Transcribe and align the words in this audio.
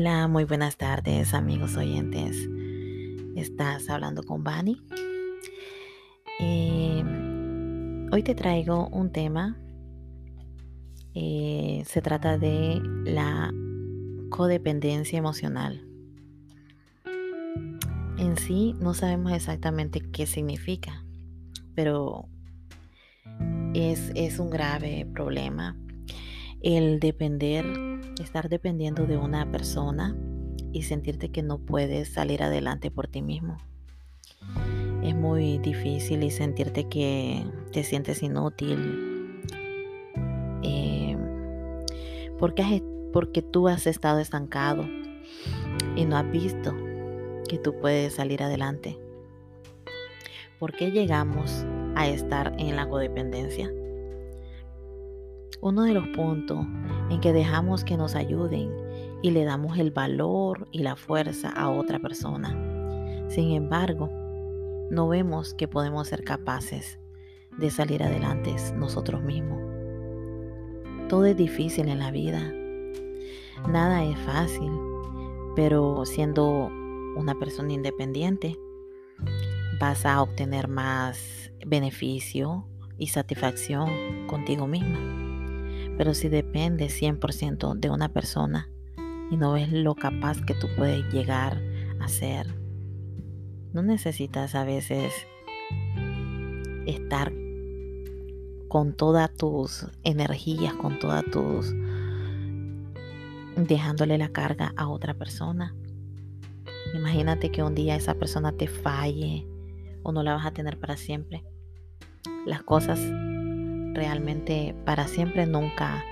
Hola, 0.00 0.28
muy 0.28 0.44
buenas 0.44 0.76
tardes 0.76 1.34
amigos 1.34 1.76
oyentes. 1.76 2.48
Estás 3.34 3.90
hablando 3.90 4.22
con 4.22 4.44
Bani. 4.44 4.80
Eh, 6.38 7.02
hoy 8.12 8.22
te 8.22 8.36
traigo 8.36 8.86
un 8.90 9.10
tema. 9.10 9.58
Eh, 11.16 11.82
se 11.84 12.00
trata 12.00 12.38
de 12.38 12.80
la 13.06 13.52
codependencia 14.30 15.18
emocional. 15.18 15.84
En 18.18 18.36
sí 18.36 18.76
no 18.78 18.94
sabemos 18.94 19.32
exactamente 19.32 19.98
qué 20.12 20.26
significa, 20.26 21.04
pero 21.74 22.28
es 23.74 24.38
un 24.38 24.48
grave 24.48 25.08
problema 25.12 25.76
el 26.62 27.00
depender, 27.00 27.64
estar 28.20 28.48
dependiendo 28.48 29.06
de 29.06 29.16
una 29.16 29.50
persona 29.50 30.16
y 30.72 30.82
sentirte 30.82 31.30
que 31.30 31.42
no 31.42 31.58
puedes 31.58 32.08
salir 32.08 32.42
adelante 32.42 32.90
por 32.90 33.08
ti 33.08 33.22
mismo. 33.22 33.56
Es 35.02 35.14
muy 35.14 35.58
difícil 35.58 36.22
y 36.22 36.30
sentirte 36.30 36.88
que 36.88 37.44
te 37.72 37.84
sientes 37.84 38.22
inútil. 38.22 39.40
Eh, 40.62 41.16
porque, 42.38 42.82
porque 43.12 43.42
tú 43.42 43.68
has 43.68 43.86
estado 43.86 44.18
estancado 44.18 44.84
y 45.96 46.04
no 46.04 46.16
has 46.16 46.30
visto 46.30 46.74
que 47.48 47.58
tú 47.58 47.74
puedes 47.80 48.14
salir 48.14 48.42
adelante. 48.42 48.98
¿Por 50.58 50.72
qué 50.72 50.90
llegamos 50.90 51.64
a 51.94 52.08
estar 52.08 52.54
en 52.58 52.74
la 52.74 52.88
codependencia? 52.88 53.72
Uno 55.60 55.82
de 55.82 55.92
los 55.92 56.06
puntos 56.08 56.66
en 57.10 57.20
que 57.20 57.32
dejamos 57.32 57.84
que 57.84 57.96
nos 57.96 58.14
ayuden 58.14 58.72
y 59.22 59.30
le 59.32 59.44
damos 59.44 59.78
el 59.78 59.90
valor 59.90 60.68
y 60.70 60.80
la 60.80 60.96
fuerza 60.96 61.50
a 61.50 61.70
otra 61.70 61.98
persona. 61.98 62.50
Sin 63.28 63.50
embargo, 63.52 64.08
no 64.90 65.08
vemos 65.08 65.54
que 65.54 65.68
podemos 65.68 66.08
ser 66.08 66.24
capaces 66.24 66.98
de 67.58 67.70
salir 67.70 68.02
adelante 68.02 68.54
nosotros 68.76 69.22
mismos. 69.22 69.58
Todo 71.08 71.26
es 71.26 71.36
difícil 71.36 71.88
en 71.88 71.98
la 71.98 72.10
vida. 72.10 72.52
Nada 73.68 74.04
es 74.04 74.18
fácil, 74.20 74.70
pero 75.56 76.04
siendo 76.06 76.70
una 77.16 77.34
persona 77.34 77.72
independiente, 77.72 78.56
vas 79.80 80.06
a 80.06 80.22
obtener 80.22 80.68
más 80.68 81.50
beneficio 81.66 82.66
y 82.96 83.08
satisfacción 83.08 84.26
contigo 84.28 84.66
misma. 84.66 85.27
Pero 85.98 86.14
si 86.14 86.28
dependes 86.28 87.02
100% 87.02 87.74
de 87.74 87.90
una 87.90 88.08
persona 88.08 88.70
y 89.30 89.36
no 89.36 89.52
ves 89.52 89.70
lo 89.72 89.96
capaz 89.96 90.40
que 90.40 90.54
tú 90.54 90.68
puedes 90.76 91.04
llegar 91.12 91.60
a 92.00 92.06
ser, 92.06 92.54
no 93.72 93.82
necesitas 93.82 94.54
a 94.54 94.64
veces 94.64 95.12
estar 96.86 97.32
con 98.68 98.94
todas 98.94 99.34
tus 99.34 99.88
energías, 100.04 100.72
con 100.74 101.00
todas 101.00 101.24
tus... 101.24 101.74
dejándole 103.56 104.18
la 104.18 104.28
carga 104.28 104.72
a 104.76 104.88
otra 104.88 105.14
persona. 105.14 105.74
Imagínate 106.94 107.50
que 107.50 107.64
un 107.64 107.74
día 107.74 107.96
esa 107.96 108.14
persona 108.14 108.52
te 108.52 108.68
falle 108.68 109.46
o 110.04 110.12
no 110.12 110.22
la 110.22 110.34
vas 110.34 110.46
a 110.46 110.52
tener 110.52 110.78
para 110.78 110.96
siempre. 110.96 111.44
Las 112.46 112.62
cosas 112.62 113.00
realmente 113.98 114.74
para 114.84 115.08
siempre 115.08 115.44
nunca 115.44 116.04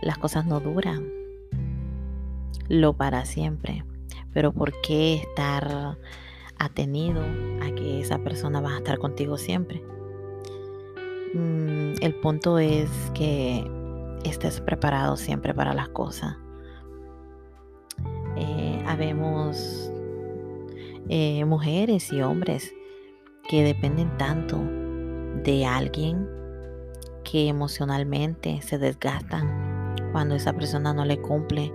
las 0.00 0.18
cosas 0.18 0.46
no 0.46 0.58
duran. 0.60 1.06
Lo 2.68 2.94
para 2.94 3.24
siempre. 3.26 3.84
Pero 4.32 4.52
¿por 4.52 4.72
qué 4.80 5.16
estar 5.16 5.98
atenido 6.58 7.22
a 7.62 7.74
que 7.74 8.00
esa 8.00 8.18
persona 8.18 8.60
va 8.60 8.74
a 8.74 8.78
estar 8.78 8.98
contigo 8.98 9.36
siempre? 9.36 9.82
Mm, 11.34 11.94
el 12.00 12.14
punto 12.22 12.58
es 12.58 12.90
que 13.14 13.64
estés 14.24 14.60
preparado 14.60 15.16
siempre 15.16 15.52
para 15.52 15.74
las 15.74 15.88
cosas. 15.90 16.36
Eh, 18.36 18.82
habemos 18.86 19.92
eh, 21.08 21.44
mujeres 21.44 22.12
y 22.12 22.22
hombres 22.22 22.72
que 23.48 23.62
dependen 23.62 24.16
tanto 24.16 24.58
de 25.42 25.66
alguien 25.66 26.39
que 27.30 27.48
emocionalmente 27.48 28.60
se 28.62 28.78
desgastan 28.78 29.94
cuando 30.12 30.34
esa 30.34 30.52
persona 30.52 30.92
no 30.92 31.04
le 31.04 31.20
cumple 31.20 31.72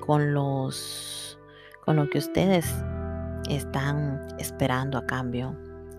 con 0.00 0.34
los 0.34 1.38
con 1.84 1.96
lo 1.96 2.08
que 2.08 2.18
ustedes 2.18 2.64
están 3.50 4.26
esperando 4.38 4.96
a 4.96 5.06
cambio. 5.06 5.56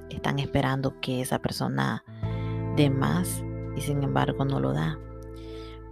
Están 0.10 0.40
esperando 0.40 1.00
que 1.02 1.22
esa 1.22 1.40
persona 1.40 2.04
dé 2.76 2.90
más 2.90 3.44
y 3.76 3.82
sin 3.82 4.02
embargo 4.02 4.46
no 4.46 4.60
lo 4.60 4.74
da. 4.74 4.98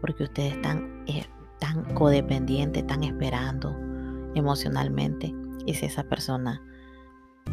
Porque 0.02 0.24
ustedes 0.24 0.54
están 0.54 1.04
eh, 1.08 1.26
tan 1.60 1.84
codependientes, 1.94 2.84
están 2.84 3.04
esperando 3.04 3.76
emocionalmente. 4.34 5.34
Y 5.66 5.76
si 5.76 5.86
esa 5.86 6.04
persona, 6.04 6.62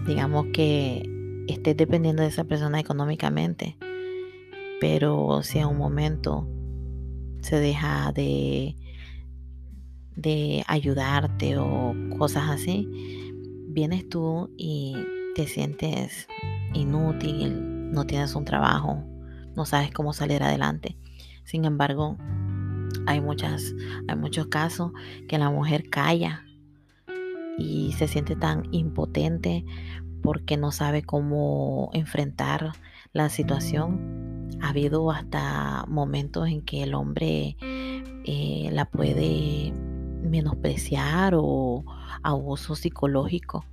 digamos 0.07 0.47
que 0.53 1.03
esté 1.49 1.75
dependiendo 1.75 2.23
de 2.23 2.29
esa 2.29 2.45
persona 2.45 2.81
económicamente, 2.81 3.77
pero 4.81 5.43
si 5.43 5.61
a 5.61 5.69
un 5.69 5.77
momento 5.77 6.49
se 7.43 7.61
deja 7.61 8.13
de, 8.13 8.75
de 10.17 10.65
ayudarte 10.67 11.59
o 11.59 11.95
cosas 12.19 12.49
así, 12.49 12.89
vienes 13.69 14.09
tú 14.09 14.51
y 14.57 14.97
te 15.35 15.47
sientes 15.47 16.27
inútil, 16.73 17.93
no 17.93 18.07
tienes 18.07 18.35
un 18.35 18.45
trabajo, 18.45 19.05
no 19.55 19.67
sabes 19.67 19.93
cómo 19.93 20.13
salir 20.13 20.43
adelante. 20.43 20.97
Sin 21.45 21.65
embargo, 21.67 22.17
hay 23.07 23.21
muchas, 23.21 23.75
hay 24.09 24.17
muchos 24.17 24.47
casos 24.47 24.93
que 25.29 25.39
la 25.39 25.51
mujer 25.51 25.91
calla 25.91 26.45
y 27.59 27.93
se 27.93 28.09
siente 28.09 28.35
tan 28.35 28.67
impotente 28.73 29.65
porque 30.23 30.57
no 30.57 30.73
sabe 30.73 31.03
cómo 31.03 31.91
enfrentar 31.93 32.73
la 33.13 33.29
situación 33.29 34.30
ha 34.63 34.69
habido 34.71 35.11
hasta 35.11 35.85
momentos 35.89 36.49
en 36.49 36.63
que 36.63 36.83
el 36.83 36.95
hombre 36.95 37.57
eh, 37.61 38.69
la 38.73 38.85
puede 38.85 39.73
menospreciar 40.23 41.35
o 41.37 41.85
abuso 42.23 42.75
psicológico 42.75 43.65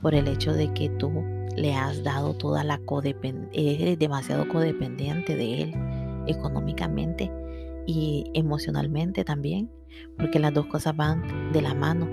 por 0.00 0.14
el 0.14 0.28
hecho 0.28 0.52
de 0.52 0.72
que 0.72 0.88
tú 0.88 1.10
le 1.56 1.74
has 1.74 2.02
dado 2.02 2.34
toda 2.34 2.64
la 2.64 2.78
codependencia, 2.78 3.60
eres 3.60 3.98
demasiado 3.98 4.48
codependiente 4.48 5.36
de 5.36 5.62
él 5.62 5.74
económicamente 6.26 7.30
y 7.86 8.24
emocionalmente 8.34 9.24
también, 9.24 9.70
porque 10.18 10.38
las 10.38 10.52
dos 10.52 10.66
cosas 10.66 10.96
van 10.96 11.52
de 11.52 11.62
la 11.62 11.74
mano. 11.74 12.08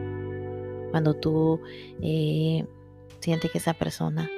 Cuando 0.91 1.15
tú 1.15 1.59
eh, 2.01 2.65
sientes 3.19 3.51
que 3.51 3.57
esa 3.57 3.73
persona 3.73 4.29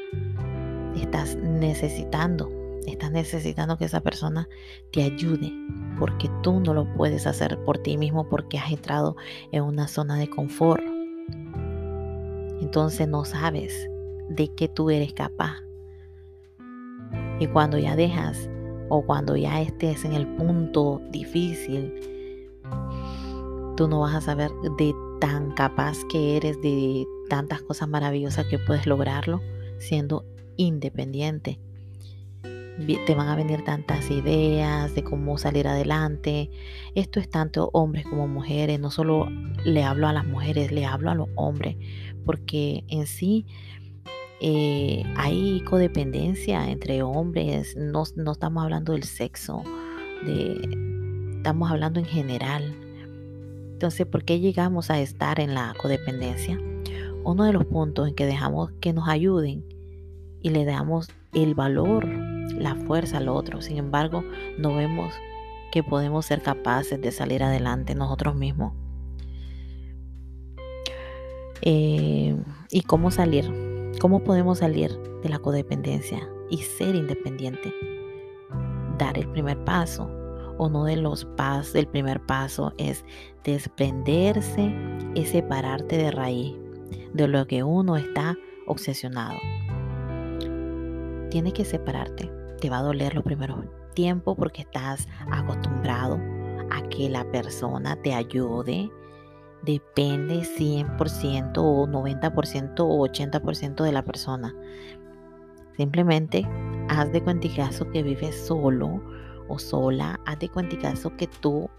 estás 0.96 1.36
necesitando 1.36 2.65
Estás 2.85 3.12
necesitando 3.12 3.78
que 3.78 3.85
esa 3.85 4.01
persona 4.01 4.47
te 4.91 5.03
ayude 5.03 5.51
porque 6.00 6.29
tú 6.44 6.59
no 6.59 6.73
lo 6.73 6.91
puedes 6.94 7.25
hacer 7.25 7.57
por 7.63 7.79
ti 7.79 7.97
mismo 7.97 8.29
porque 8.29 8.59
has 8.59 8.72
entrado 8.72 9.16
en 9.51 9.63
una 9.63 9.88
zona 9.88 10.18
de 10.18 10.29
confort. 10.29 10.84
Entonces 12.62 13.07
no 13.07 13.25
sabes 13.25 13.90
de 14.29 14.53
qué 14.56 14.68
tú 14.68 14.90
eres 14.90 15.13
capaz. 15.13 15.56
Y 17.40 17.47
cuando 17.47 17.78
ya 17.78 17.96
dejas 17.96 18.49
o 18.90 19.02
cuando 19.02 19.35
ya 19.35 19.61
estés 19.61 20.05
en 20.05 20.14
el 20.14 20.28
punto 20.35 21.02
difícil, 21.11 21.93
tú 23.76 23.87
no 23.87 24.02
vas 24.02 24.16
a 24.16 24.22
saber 24.22 24.52
de 24.78 24.93
tan 25.20 25.52
capaz 25.52 25.97
que 26.09 26.37
eres, 26.37 26.61
de 26.61 27.05
tantas 27.29 27.61
cosas 27.61 27.90
maravillosas 27.90 28.46
que 28.46 28.59
puedes 28.59 28.85
lograrlo 28.85 29.41
siendo 29.79 30.23
independiente 30.55 31.59
te 32.77 33.16
van 33.16 33.29
a 33.29 33.35
venir 33.35 33.63
tantas 33.63 34.11
ideas 34.11 34.93
de 34.93 35.03
cómo 35.03 35.37
salir 35.37 35.67
adelante. 35.67 36.49
Esto 36.93 37.19
es 37.19 37.29
tanto 37.29 37.69
hombres 37.73 38.05
como 38.05 38.27
mujeres, 38.27 38.79
no 38.79 38.91
solo 38.91 39.27
le 39.63 39.83
hablo 39.83 40.07
a 40.07 40.13
las 40.13 40.25
mujeres, 40.25 40.72
le 40.72 40.85
hablo 40.85 41.09
a 41.11 41.16
los 41.16 41.29
hombres, 41.35 41.77
porque 42.25 42.83
en 42.89 43.07
sí 43.07 43.45
eh, 44.41 45.03
hay 45.16 45.61
codependencia 45.61 46.69
entre 46.69 47.01
hombres, 47.01 47.75
no, 47.77 48.03
no, 48.16 48.33
estamos 48.33 48.63
hablando 48.63 48.91
del 48.91 49.03
sexo, 49.03 49.63
de, 50.25 51.37
estamos 51.37 51.72
hablando 51.72 51.99
en 51.99 52.05
general. 52.05 52.75
Entonces, 53.72 54.05
¿por 54.05 54.23
qué 54.25 54.39
llegamos 54.39 54.89
a 54.89 54.99
estar 54.99 55.39
en 55.39 55.53
la 55.53 55.73
codependencia? 55.81 56.59
Uno 57.23 57.45
de 57.45 57.53
los 57.53 57.66
puntos 57.66 58.07
en 58.07 58.16
que 58.16 58.25
dejamos 58.25 58.72
que 58.81 58.93
nos 58.93 59.07
ayuden 59.07 59.66
y 60.41 60.49
le 60.49 60.66
damos 60.66 61.09
el 61.33 61.55
valor 61.55 62.34
la 62.53 62.76
fuerza 62.76 63.18
al 63.18 63.30
otro. 63.30 63.62
Sin 63.62 63.78
embargo, 63.78 64.24
no 64.58 64.76
vemos 64.76 65.14
que 65.72 65.84
podemos 65.84 66.26
ser 66.26 66.42
capaces 66.42 67.02
de 67.02 67.12
salir 67.12 67.44
adelante 67.44 67.96
nosotros 67.96 68.36
mismos. 68.36 68.74
Eh, 71.62 72.36
¿Y 72.70 72.82
cómo 72.82 73.12
salir? 73.12 73.52
¿Cómo 74.00 74.24
podemos 74.24 74.59
salir 74.59 74.97
de 75.24 75.30
la 75.30 75.40
codependencia 75.40 76.28
y 76.50 76.58
ser 76.58 76.96
independiente? 76.96 77.74
Dar 78.97 79.18
el 79.18 79.28
primer 79.30 79.64
paso. 79.66 80.09
Uno 80.58 80.86
de 80.86 80.96
los 80.96 81.26
pasos, 81.26 81.74
del 81.74 81.88
primer 81.88 82.26
paso 82.26 82.74
es 82.78 83.03
desprenderse 83.44 84.74
y 85.16 85.26
separarte 85.26 85.97
de 85.97 86.12
raíz 86.12 86.56
de 87.14 87.28
lo 87.28 87.46
que 87.47 87.64
uno 87.64 87.97
está 87.97 88.38
obsesionado. 88.68 89.38
Tienes 91.29 91.53
que 91.53 91.66
separarte. 91.66 92.31
Te 92.59 92.69
va 92.69 92.79
a 92.79 92.83
doler 92.83 93.16
los 93.16 93.23
primeros 93.23 93.66
tiempos 93.93 94.35
porque 94.37 94.61
estás 94.61 95.07
acostumbrado 95.31 96.19
a 96.72 96.81
que 96.89 97.09
la 97.09 97.29
persona 97.31 97.95
te 98.01 98.13
ayude. 98.13 98.89
Depende 99.63 100.41
100% 100.41 101.53
o 101.57 101.87
90% 101.87 102.75
o 102.79 103.07
80% 103.07 103.83
de 103.83 103.91
la 103.91 104.03
persona. 104.03 104.53
Simplemente 105.75 106.47
haz 106.89 107.11
de 107.11 107.22
cuenticazo 107.22 107.89
que 107.89 108.03
vives 108.03 108.35
solo 108.45 109.01
o 109.47 109.59
sola. 109.59 110.19
Haz 110.25 110.39
de 110.39 110.49
cuenticazo 110.49 111.16
que 111.17 111.27
tú 111.27 111.69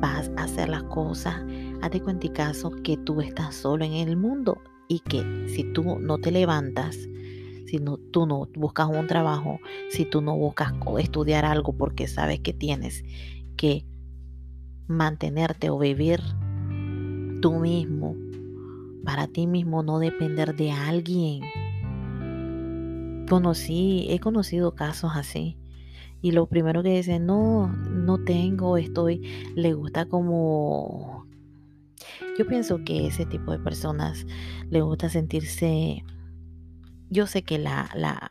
vas 0.00 0.30
a 0.36 0.44
hacer 0.44 0.68
las 0.68 0.82
cosas. 0.84 1.36
Haz 1.82 1.90
de 1.90 2.00
cuenticazo 2.00 2.70
que 2.82 2.96
tú 2.96 3.20
estás 3.20 3.54
solo 3.54 3.84
en 3.84 3.92
el 3.92 4.16
mundo 4.16 4.60
y 4.88 5.00
que 5.00 5.46
si 5.48 5.64
tú 5.72 5.98
no 5.98 6.18
te 6.18 6.30
levantas, 6.30 6.98
si 7.72 7.78
no, 7.78 7.96
tú 7.96 8.26
no 8.26 8.46
buscas 8.54 8.86
un 8.86 9.06
trabajo, 9.06 9.58
si 9.88 10.04
tú 10.04 10.20
no 10.20 10.36
buscas 10.36 10.74
estudiar 10.98 11.46
algo 11.46 11.72
porque 11.72 12.06
sabes 12.06 12.38
que 12.40 12.52
tienes 12.52 13.02
que 13.56 13.86
mantenerte 14.88 15.70
o 15.70 15.78
vivir 15.78 16.20
tú 17.40 17.54
mismo, 17.54 18.14
para 19.06 19.26
ti 19.26 19.46
mismo, 19.46 19.82
no 19.82 20.00
depender 20.00 20.54
de 20.54 20.70
alguien. 20.70 21.40
Conocí, 23.26 24.06
he 24.10 24.20
conocido 24.20 24.74
casos 24.74 25.12
así. 25.14 25.56
Y 26.20 26.32
lo 26.32 26.44
primero 26.44 26.82
que 26.82 26.94
dicen, 26.94 27.24
no, 27.24 27.68
no 27.68 28.22
tengo, 28.22 28.76
estoy, 28.76 29.22
le 29.54 29.72
gusta 29.72 30.04
como... 30.04 31.24
Yo 32.38 32.46
pienso 32.46 32.84
que 32.84 33.06
ese 33.06 33.24
tipo 33.24 33.50
de 33.50 33.60
personas 33.60 34.26
le 34.68 34.82
gusta 34.82 35.08
sentirse... 35.08 36.04
Yo 37.12 37.26
sé 37.26 37.42
que 37.42 37.58
la, 37.58 37.90
la, 37.94 38.30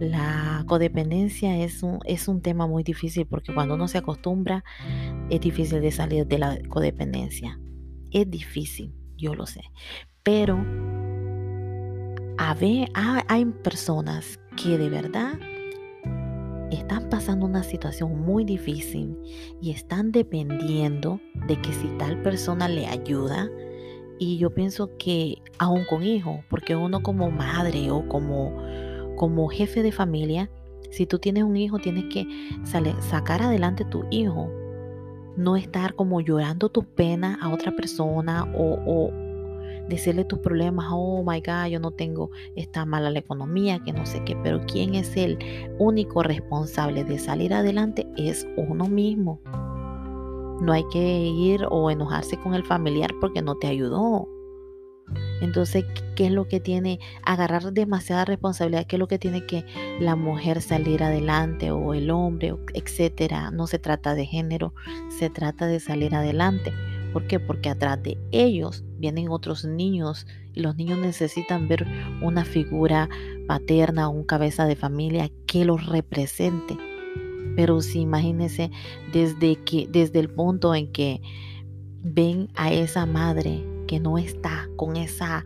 la 0.00 0.64
codependencia 0.66 1.56
es 1.56 1.82
un, 1.82 2.00
es 2.04 2.26
un 2.26 2.42
tema 2.42 2.66
muy 2.66 2.82
difícil 2.82 3.26
porque 3.26 3.54
cuando 3.54 3.74
uno 3.74 3.86
se 3.86 3.98
acostumbra 3.98 4.64
es 5.30 5.40
difícil 5.40 5.80
de 5.80 5.92
salir 5.92 6.26
de 6.26 6.38
la 6.38 6.58
codependencia. 6.68 7.60
Es 8.10 8.28
difícil, 8.28 8.92
yo 9.16 9.34
lo 9.34 9.46
sé. 9.46 9.62
Pero 10.24 10.58
a 12.38 12.54
ver, 12.54 12.88
hay 12.94 13.44
personas 13.44 14.40
que 14.56 14.76
de 14.76 14.90
verdad 14.90 15.38
están 16.70 17.08
pasando 17.08 17.46
una 17.46 17.62
situación 17.62 18.20
muy 18.20 18.44
difícil 18.44 19.16
y 19.62 19.70
están 19.70 20.12
dependiendo 20.12 21.20
de 21.46 21.60
que 21.60 21.72
si 21.72 21.86
tal 21.98 22.20
persona 22.22 22.68
le 22.68 22.86
ayuda. 22.86 23.48
Y 24.18 24.38
yo 24.38 24.50
pienso 24.50 24.96
que 24.98 25.42
aún 25.58 25.84
con 25.84 26.02
hijos, 26.02 26.40
porque 26.48 26.74
uno 26.74 27.02
como 27.02 27.30
madre 27.30 27.90
o 27.90 28.08
como, 28.08 28.56
como 29.16 29.48
jefe 29.48 29.82
de 29.82 29.92
familia, 29.92 30.50
si 30.90 31.06
tú 31.06 31.18
tienes 31.18 31.44
un 31.44 31.56
hijo, 31.56 31.78
tienes 31.78 32.04
que 32.12 32.26
sacar 33.00 33.42
adelante 33.42 33.84
tu 33.84 34.04
hijo. 34.10 34.50
No 35.36 35.56
estar 35.56 35.94
como 35.94 36.20
llorando 36.22 36.70
tu 36.70 36.82
pena 36.82 37.38
a 37.42 37.50
otra 37.50 37.72
persona 37.72 38.44
o, 38.56 38.78
o 38.86 39.26
decirle 39.88 40.24
tus 40.24 40.38
problemas, 40.38 40.86
oh 40.90 41.22
my 41.22 41.40
God, 41.40 41.66
yo 41.66 41.80
no 41.80 41.90
tengo, 41.90 42.30
está 42.54 42.84
mala 42.84 43.10
la 43.10 43.18
economía, 43.18 43.78
que 43.84 43.92
no 43.92 44.06
sé 44.06 44.22
qué, 44.24 44.36
pero 44.42 44.64
quien 44.66 44.94
es 44.94 45.16
el 45.16 45.38
único 45.78 46.22
responsable 46.22 47.04
de 47.04 47.18
salir 47.18 47.54
adelante 47.54 48.06
es 48.16 48.46
uno 48.56 48.88
mismo. 48.88 49.40
No 50.60 50.72
hay 50.72 50.84
que 50.90 50.98
ir 50.98 51.66
o 51.70 51.90
enojarse 51.90 52.38
con 52.38 52.54
el 52.54 52.64
familiar 52.64 53.12
porque 53.20 53.42
no 53.42 53.56
te 53.56 53.66
ayudó. 53.66 54.28
Entonces, 55.40 55.84
¿qué 56.14 56.26
es 56.26 56.32
lo 56.32 56.48
que 56.48 56.60
tiene? 56.60 56.98
Agarrar 57.24 57.72
demasiada 57.72 58.24
responsabilidad, 58.24 58.86
¿qué 58.86 58.96
es 58.96 59.00
lo 59.00 59.08
que 59.08 59.18
tiene 59.18 59.46
que 59.46 59.64
la 60.00 60.16
mujer 60.16 60.62
salir 60.62 61.02
adelante 61.02 61.70
o 61.70 61.94
el 61.94 62.10
hombre, 62.10 62.54
etcétera? 62.74 63.50
No 63.50 63.66
se 63.66 63.78
trata 63.78 64.14
de 64.14 64.26
género, 64.26 64.74
se 65.08 65.30
trata 65.30 65.66
de 65.66 65.78
salir 65.80 66.14
adelante. 66.14 66.72
¿Por 67.12 67.26
qué? 67.26 67.38
Porque 67.38 67.70
atrás 67.70 68.02
de 68.02 68.18
ellos 68.32 68.84
vienen 68.98 69.28
otros 69.30 69.64
niños 69.64 70.26
y 70.54 70.60
los 70.60 70.76
niños 70.76 70.98
necesitan 70.98 71.68
ver 71.68 71.86
una 72.22 72.44
figura 72.44 73.08
paterna 73.46 74.08
un 74.08 74.24
cabeza 74.24 74.66
de 74.66 74.76
familia 74.76 75.30
que 75.46 75.64
los 75.64 75.86
represente. 75.86 76.76
Pero 77.54 77.80
si 77.80 78.00
imagínense 78.00 78.70
desde 79.12 79.56
que 79.56 79.88
desde 79.90 80.18
el 80.18 80.28
punto 80.28 80.74
en 80.74 80.90
que 80.90 81.20
ven 82.02 82.48
a 82.54 82.72
esa 82.72 83.06
madre 83.06 83.64
que 83.86 84.00
no 84.00 84.18
está 84.18 84.68
con 84.76 84.96
esa 84.96 85.44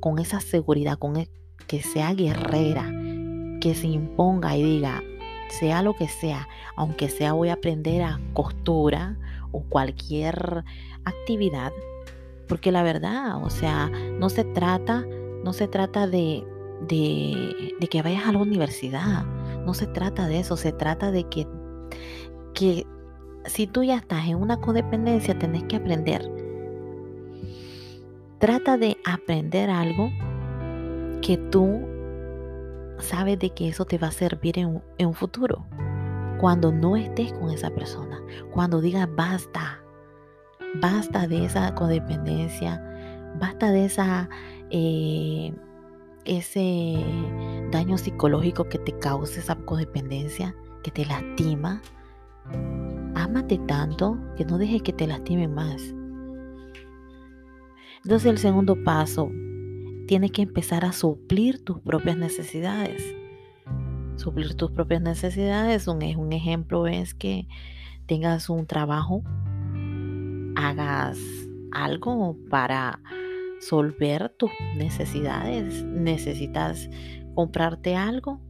con 0.00 0.18
esa 0.18 0.40
seguridad, 0.40 0.98
con 0.98 1.16
e, 1.16 1.28
que 1.66 1.82
sea 1.82 2.14
guerrera, 2.14 2.92
que 3.60 3.74
se 3.74 3.86
imponga 3.86 4.56
y 4.56 4.62
diga, 4.62 5.02
sea 5.48 5.82
lo 5.82 5.94
que 5.94 6.06
sea, 6.06 6.48
aunque 6.76 7.08
sea 7.08 7.32
voy 7.32 7.48
a 7.48 7.54
aprender 7.54 8.02
a 8.02 8.20
costura, 8.34 9.16
o 9.52 9.62
cualquier 9.62 10.64
actividad, 11.04 11.72
porque 12.48 12.72
la 12.72 12.82
verdad, 12.82 13.42
o 13.42 13.50
sea, 13.50 13.90
no 14.18 14.28
se 14.28 14.44
trata, 14.44 15.04
no 15.44 15.52
se 15.52 15.68
trata 15.68 16.06
de, 16.06 16.44
de, 16.86 17.74
de, 17.80 17.86
que 17.88 18.02
vayas 18.02 18.26
a 18.26 18.32
la 18.32 18.38
universidad, 18.38 19.24
no 19.66 19.74
se 19.74 19.86
trata 19.88 20.28
de 20.28 20.38
eso, 20.38 20.56
se 20.56 20.72
trata 20.72 21.10
de 21.10 21.24
que, 21.24 21.46
que 22.54 22.86
si 23.44 23.66
tú 23.66 23.82
ya 23.82 23.96
estás 23.96 24.26
en 24.28 24.36
una 24.36 24.58
codependencia, 24.60 25.38
tenés 25.38 25.64
que 25.64 25.76
aprender. 25.76 26.30
Trata 28.38 28.78
de 28.78 28.96
aprender 29.04 29.68
algo 29.68 30.10
que 31.20 31.36
tú 31.50 31.80
sabes 32.98 33.38
de 33.38 33.50
que 33.50 33.68
eso 33.68 33.84
te 33.84 33.98
va 33.98 34.08
a 34.08 34.12
servir 34.12 34.58
en, 34.58 34.82
un 34.98 35.14
futuro 35.14 35.66
cuando 36.38 36.70
no 36.70 36.96
estés 36.96 37.32
con 37.32 37.50
esa 37.50 37.70
persona, 37.70 38.20
cuando 38.52 38.80
digas 38.80 39.08
basta, 39.16 39.80
basta 40.80 41.26
de 41.26 41.46
esa 41.46 41.74
codependencia, 41.74 42.82
basta 43.38 43.70
de 43.70 43.86
esa, 43.86 44.28
eh, 44.70 45.52
ese 46.26 47.04
daño 47.70 47.98
psicológico 47.98 48.64
que 48.68 48.78
te 48.78 48.92
causa 48.98 49.40
esa 49.40 49.56
codependencia, 49.56 50.54
que 50.82 50.90
te 50.90 51.04
lastima. 51.04 51.82
Ámate 53.14 53.58
tanto 53.58 54.18
que 54.36 54.44
no 54.44 54.58
dejes 54.58 54.82
que 54.82 54.92
te 54.92 55.06
lastimen 55.06 55.54
más. 55.54 55.82
Entonces 58.04 58.30
el 58.30 58.38
segundo 58.38 58.82
paso, 58.84 59.30
tienes 60.06 60.30
que 60.30 60.42
empezar 60.42 60.84
a 60.84 60.92
suplir 60.92 61.64
tus 61.64 61.80
propias 61.80 62.16
necesidades 62.16 63.02
suplir 64.16 64.54
tus 64.54 64.70
propias 64.70 65.02
necesidades. 65.02 65.86
Un, 65.88 66.02
un 66.16 66.32
ejemplo 66.32 66.86
es 66.86 67.14
que 67.14 67.46
tengas 68.06 68.50
un 68.50 68.66
trabajo, 68.66 69.22
hagas 70.56 71.18
algo 71.72 72.36
para 72.50 73.00
solver 73.60 74.34
tus 74.36 74.50
necesidades. 74.76 75.84
Necesitas 75.84 76.88
comprarte 77.34 77.96
algo. 77.96 78.40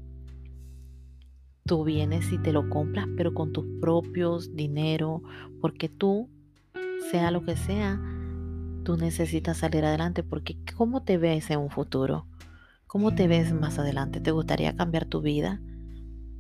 Tú 1.65 1.85
vienes 1.85 2.33
y 2.33 2.39
te 2.39 2.53
lo 2.53 2.69
compras, 2.69 3.07
pero 3.17 3.35
con 3.35 3.53
tus 3.53 3.67
propios 3.81 4.55
dinero, 4.55 5.23
porque 5.61 5.89
tú, 5.89 6.31
sea 7.11 7.31
lo 7.31 7.43
que 7.43 7.57
sea, 7.57 8.01
tú 8.85 8.97
necesitas 8.97 9.59
salir 9.59 9.85
adelante, 9.85 10.23
porque 10.23 10.57
¿cómo 10.77 11.03
te 11.03 11.19
ves 11.19 11.51
en 11.51 11.59
un 11.59 11.71
futuro? 11.71 12.27
¿Cómo 12.87 13.17
te 13.17 13.27
ves 13.27 13.53
más 13.53 13.81
adelante? 13.81 14.21
¿Te 14.21 14.31
gustaría 14.31 14.77
cambiar 14.77 15.07
tu 15.07 15.21
vida? 15.21 15.61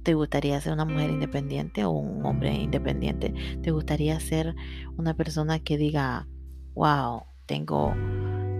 ¿Te 0.04 0.14
gustaría 0.14 0.60
ser 0.60 0.74
una 0.74 0.84
mujer 0.84 1.10
independiente 1.10 1.84
o 1.84 1.90
un 1.90 2.24
hombre 2.24 2.54
independiente? 2.54 3.34
¿Te 3.62 3.72
gustaría 3.72 4.20
ser 4.20 4.54
una 4.96 5.14
persona 5.14 5.58
que 5.58 5.76
diga, 5.76 6.28
wow, 6.74 7.24
tengo, 7.46 7.92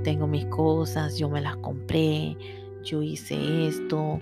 tengo 0.07 0.29
mis 0.29 0.47
cosas, 0.47 1.19
yo 1.19 1.29
me 1.29 1.41
las 1.41 1.57
compré, 1.57 2.37
yo 2.85 3.03
hice 3.03 3.67
esto 3.67 4.21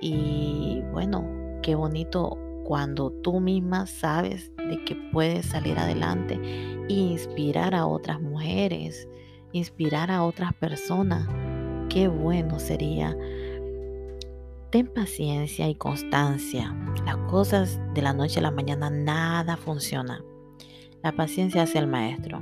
y 0.00 0.80
bueno, 0.92 1.28
qué 1.60 1.74
bonito 1.74 2.38
cuando 2.62 3.10
tú 3.10 3.40
misma 3.40 3.88
sabes 3.88 4.52
de 4.56 4.84
que 4.84 4.94
puedes 5.12 5.46
salir 5.46 5.76
adelante 5.76 6.38
e 6.88 6.92
inspirar 6.92 7.74
a 7.74 7.84
otras 7.84 8.20
mujeres, 8.20 9.08
inspirar 9.50 10.12
a 10.12 10.22
otras 10.22 10.54
personas 10.54 11.28
qué 11.88 12.06
bueno 12.06 12.60
sería. 12.60 13.16
Ten 14.70 14.86
paciencia 14.86 15.68
y 15.68 15.74
constancia. 15.74 16.72
Las 17.04 17.16
cosas 17.28 17.80
de 17.92 18.02
la 18.02 18.12
noche 18.12 18.38
a 18.38 18.42
la 18.42 18.52
mañana 18.52 18.88
nada 18.88 19.56
funciona. 19.56 20.22
La 21.02 21.10
paciencia 21.10 21.62
hace 21.62 21.80
el 21.80 21.88
maestro. 21.88 22.40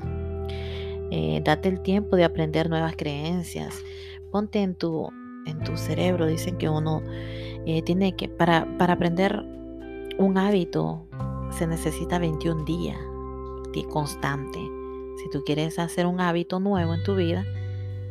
Eh, 1.15 1.43
date 1.45 1.69
el 1.69 1.81
tiempo 1.83 2.17
de 2.17 2.25
aprender 2.25 2.71
nuevas 2.71 2.97
creencias. 2.97 3.85
Ponte 4.31 4.63
en 4.63 4.75
tu, 4.75 5.11
en 5.45 5.63
tu 5.63 5.77
cerebro. 5.77 6.27
Dicen 6.27 6.57
que 6.57 6.69
uno 6.69 7.03
eh, 7.67 7.83
tiene 7.83 8.17
que, 8.17 8.29
para, 8.29 8.67
para 8.79 8.95
aprender 8.95 9.45
un 10.19 10.39
hábito, 10.39 11.07
se 11.51 11.67
necesita 11.67 12.19
21 12.19 12.65
días 12.65 12.99
constante. 13.81 14.59
Si 15.17 15.31
tú 15.31 15.43
quieres 15.45 15.79
hacer 15.79 16.07
un 16.07 16.21
hábito 16.21 16.61
nuevo 16.61 16.95
en 16.95 17.03
tu 17.03 17.15
vida, 17.15 17.45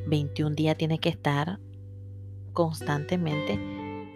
21 0.08 0.56
días 0.56 0.78
tiene 0.78 1.00
que 1.00 1.10
estar 1.10 1.60
constantemente. 2.54 3.60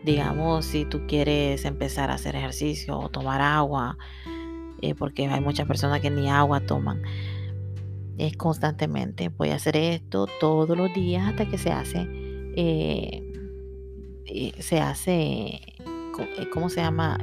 Digamos, 0.03 0.65
si 0.65 0.85
tú 0.85 1.05
quieres 1.07 1.65
empezar 1.65 2.11
a 2.11 2.15
hacer 2.15 2.35
ejercicio 2.35 2.97
o 2.97 3.09
tomar 3.09 3.41
agua, 3.41 3.97
eh, 4.81 4.95
porque 4.95 5.27
hay 5.27 5.41
muchas 5.41 5.67
personas 5.67 6.01
que 6.01 6.09
ni 6.09 6.29
agua 6.29 6.59
toman, 6.59 7.01
es 8.17 8.37
constantemente. 8.37 9.29
Voy 9.29 9.49
a 9.49 9.55
hacer 9.55 9.75
esto 9.77 10.27
todos 10.39 10.77
los 10.77 10.93
días 10.93 11.27
hasta 11.27 11.49
que 11.49 11.57
se 11.57 11.71
hace, 11.71 12.07
eh, 12.55 13.23
eh, 14.25 14.51
se 14.59 14.79
hace, 14.79 15.59
¿cómo 16.53 16.69
se 16.69 16.81
llama? 16.81 17.17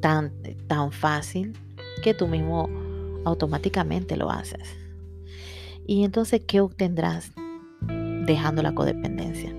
tan, 0.00 0.32
tan 0.68 0.92
fácil 0.92 1.54
que 2.02 2.14
tú 2.14 2.28
mismo 2.28 2.68
automáticamente 3.24 4.16
lo 4.16 4.30
haces. 4.30 4.76
Y 5.86 6.04
entonces, 6.04 6.42
¿qué 6.46 6.60
obtendrás 6.60 7.32
dejando 8.26 8.62
la 8.62 8.74
codependencia? 8.74 9.54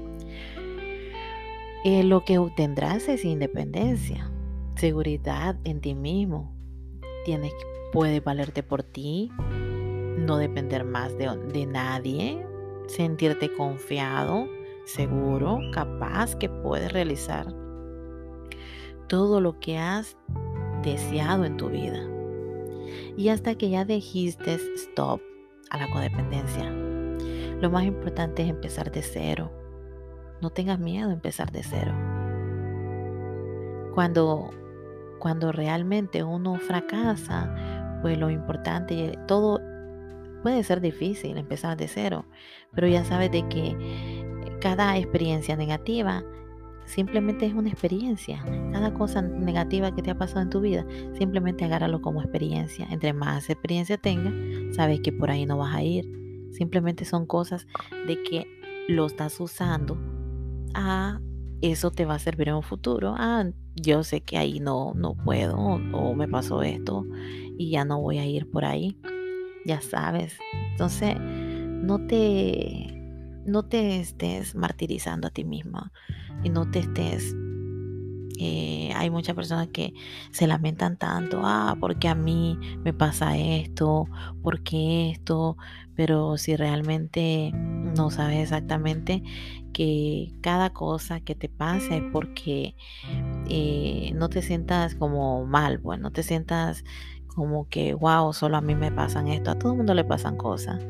Eh, 1.85 2.03
lo 2.03 2.25
que 2.25 2.37
obtendrás 2.37 3.07
es 3.07 3.23
independencia, 3.25 4.29
seguridad 4.75 5.55
en 5.63 5.81
ti 5.81 5.95
mismo. 5.95 6.53
Tienes, 7.25 7.53
puedes 7.91 8.23
valerte 8.23 8.63
por 8.63 8.83
ti, 8.83 9.31
no 10.17 10.37
depender 10.37 10.83
más 10.83 11.17
de, 11.17 11.29
de 11.51 11.65
nadie, 11.65 12.45
sentirte 12.87 13.53
confiado, 13.53 14.47
seguro, 14.85 15.59
capaz 15.73 16.35
que 16.35 16.49
puedes 16.49 16.91
realizar 16.91 17.53
todo 19.07 19.41
lo 19.41 19.59
que 19.59 19.77
has 19.77 20.17
deseado 20.83 21.45
en 21.45 21.57
tu 21.57 21.69
vida. 21.69 21.99
Y 23.17 23.29
hasta 23.29 23.55
que 23.55 23.69
ya 23.69 23.85
dijiste 23.85 24.55
stop 24.75 25.21
a 25.69 25.77
la 25.77 25.91
codependencia. 25.91 26.69
Lo 27.61 27.69
más 27.69 27.83
importante 27.83 28.43
es 28.43 28.49
empezar 28.49 28.91
de 28.91 29.01
cero. 29.01 29.51
No 30.41 30.49
tengas 30.49 30.79
miedo 30.79 31.09
a 31.09 31.13
empezar 31.13 31.51
de 31.51 31.63
cero. 31.63 31.93
Cuando, 33.93 34.51
cuando 35.19 35.51
realmente 35.51 36.23
uno 36.23 36.55
fracasa, 36.55 37.53
pues 38.01 38.17
lo 38.17 38.29
importante, 38.29 39.17
todo 39.27 39.59
puede 40.43 40.63
ser 40.63 40.81
difícil 40.81 41.37
empezar 41.37 41.77
de 41.77 41.87
cero, 41.87 42.25
pero 42.73 42.87
ya 42.87 43.03
sabes 43.03 43.31
de 43.31 43.47
que 43.49 43.75
cada 44.61 44.97
experiencia 44.97 45.55
negativa 45.55 46.23
simplemente 46.85 47.45
es 47.45 47.53
una 47.53 47.69
experiencia. 47.69 48.43
Cada 48.71 48.93
cosa 48.93 49.21
negativa 49.21 49.93
que 49.93 50.01
te 50.01 50.11
ha 50.11 50.17
pasado 50.17 50.41
en 50.41 50.49
tu 50.49 50.59
vida, 50.59 50.85
simplemente 51.17 51.63
agárralo 51.63 52.01
como 52.01 52.21
experiencia. 52.21 52.87
Entre 52.89 53.13
más 53.13 53.49
experiencia 53.49 53.97
tengas, 53.97 54.33
sabes 54.75 54.99
que 55.01 55.11
por 55.11 55.29
ahí 55.29 55.45
no 55.45 55.57
vas 55.57 55.75
a 55.75 55.83
ir. 55.83 56.05
Simplemente 56.51 57.05
son 57.05 57.27
cosas 57.27 57.67
de 58.07 58.21
que 58.23 58.47
lo 58.87 59.05
estás 59.05 59.39
usando. 59.39 59.97
Ah, 60.73 61.19
eso 61.61 61.91
te 61.91 62.05
va 62.05 62.15
a 62.15 62.19
servir 62.19 62.49
en 62.49 62.55
un 62.55 62.63
futuro. 62.63 63.13
Ah, 63.15 63.45
yo 63.81 64.03
sé 64.03 64.21
que 64.21 64.37
ahí 64.37 64.59
no, 64.59 64.93
no 64.95 65.15
puedo 65.15 65.57
o 65.57 66.15
me 66.15 66.27
pasó 66.27 66.63
esto 66.63 67.05
y 67.57 67.71
ya 67.71 67.85
no 67.85 67.99
voy 67.99 68.17
a 68.19 68.25
ir 68.25 68.49
por 68.49 68.65
ahí. 68.65 68.97
Ya 69.65 69.81
sabes. 69.81 70.37
Entonces, 70.71 71.15
no 71.19 72.05
te 72.07 72.99
no 73.49 73.63
te 73.63 73.99
estés 73.99 74.55
martirizando 74.55 75.27
a 75.27 75.31
ti 75.31 75.43
misma 75.43 75.91
y 76.43 76.49
no 76.49 76.69
te 76.69 76.79
estés... 76.79 77.35
Eh, 78.41 78.93
hay 78.95 79.09
muchas 79.09 79.35
personas 79.35 79.67
que 79.67 79.93
se 80.31 80.47
lamentan 80.47 80.95
tanto, 80.95 81.41
ah, 81.43 81.75
porque 81.77 82.07
a 82.07 82.15
mí 82.15 82.57
me 82.85 82.93
pasa 82.93 83.37
esto, 83.37 84.05
porque 84.41 85.09
esto, 85.11 85.57
pero 85.93 86.37
si 86.37 86.55
realmente 86.55 87.51
no 87.53 88.09
sabes 88.11 88.43
exactamente 88.43 89.23
que 89.73 90.31
cada 90.39 90.69
cosa 90.69 91.19
que 91.19 91.35
te 91.35 91.49
pase 91.49 91.97
es 91.97 92.03
porque 92.13 92.77
eh, 93.49 94.11
no 94.15 94.29
te 94.29 94.41
sientas 94.41 94.95
como 94.95 95.45
mal, 95.45 95.79
bueno, 95.79 96.03
no 96.03 96.11
te 96.11 96.23
sientas 96.23 96.83
como 97.27 97.67
que, 97.69 97.93
wow, 97.93 98.33
solo 98.33 98.57
a 98.57 98.61
mí 98.61 98.75
me 98.75 98.91
pasan 98.91 99.27
esto, 99.27 99.51
a 99.51 99.55
todo 99.55 99.71
el 99.71 99.77
mundo 99.77 99.93
le 99.93 100.03
pasan 100.03 100.35
cosas. 100.35 100.85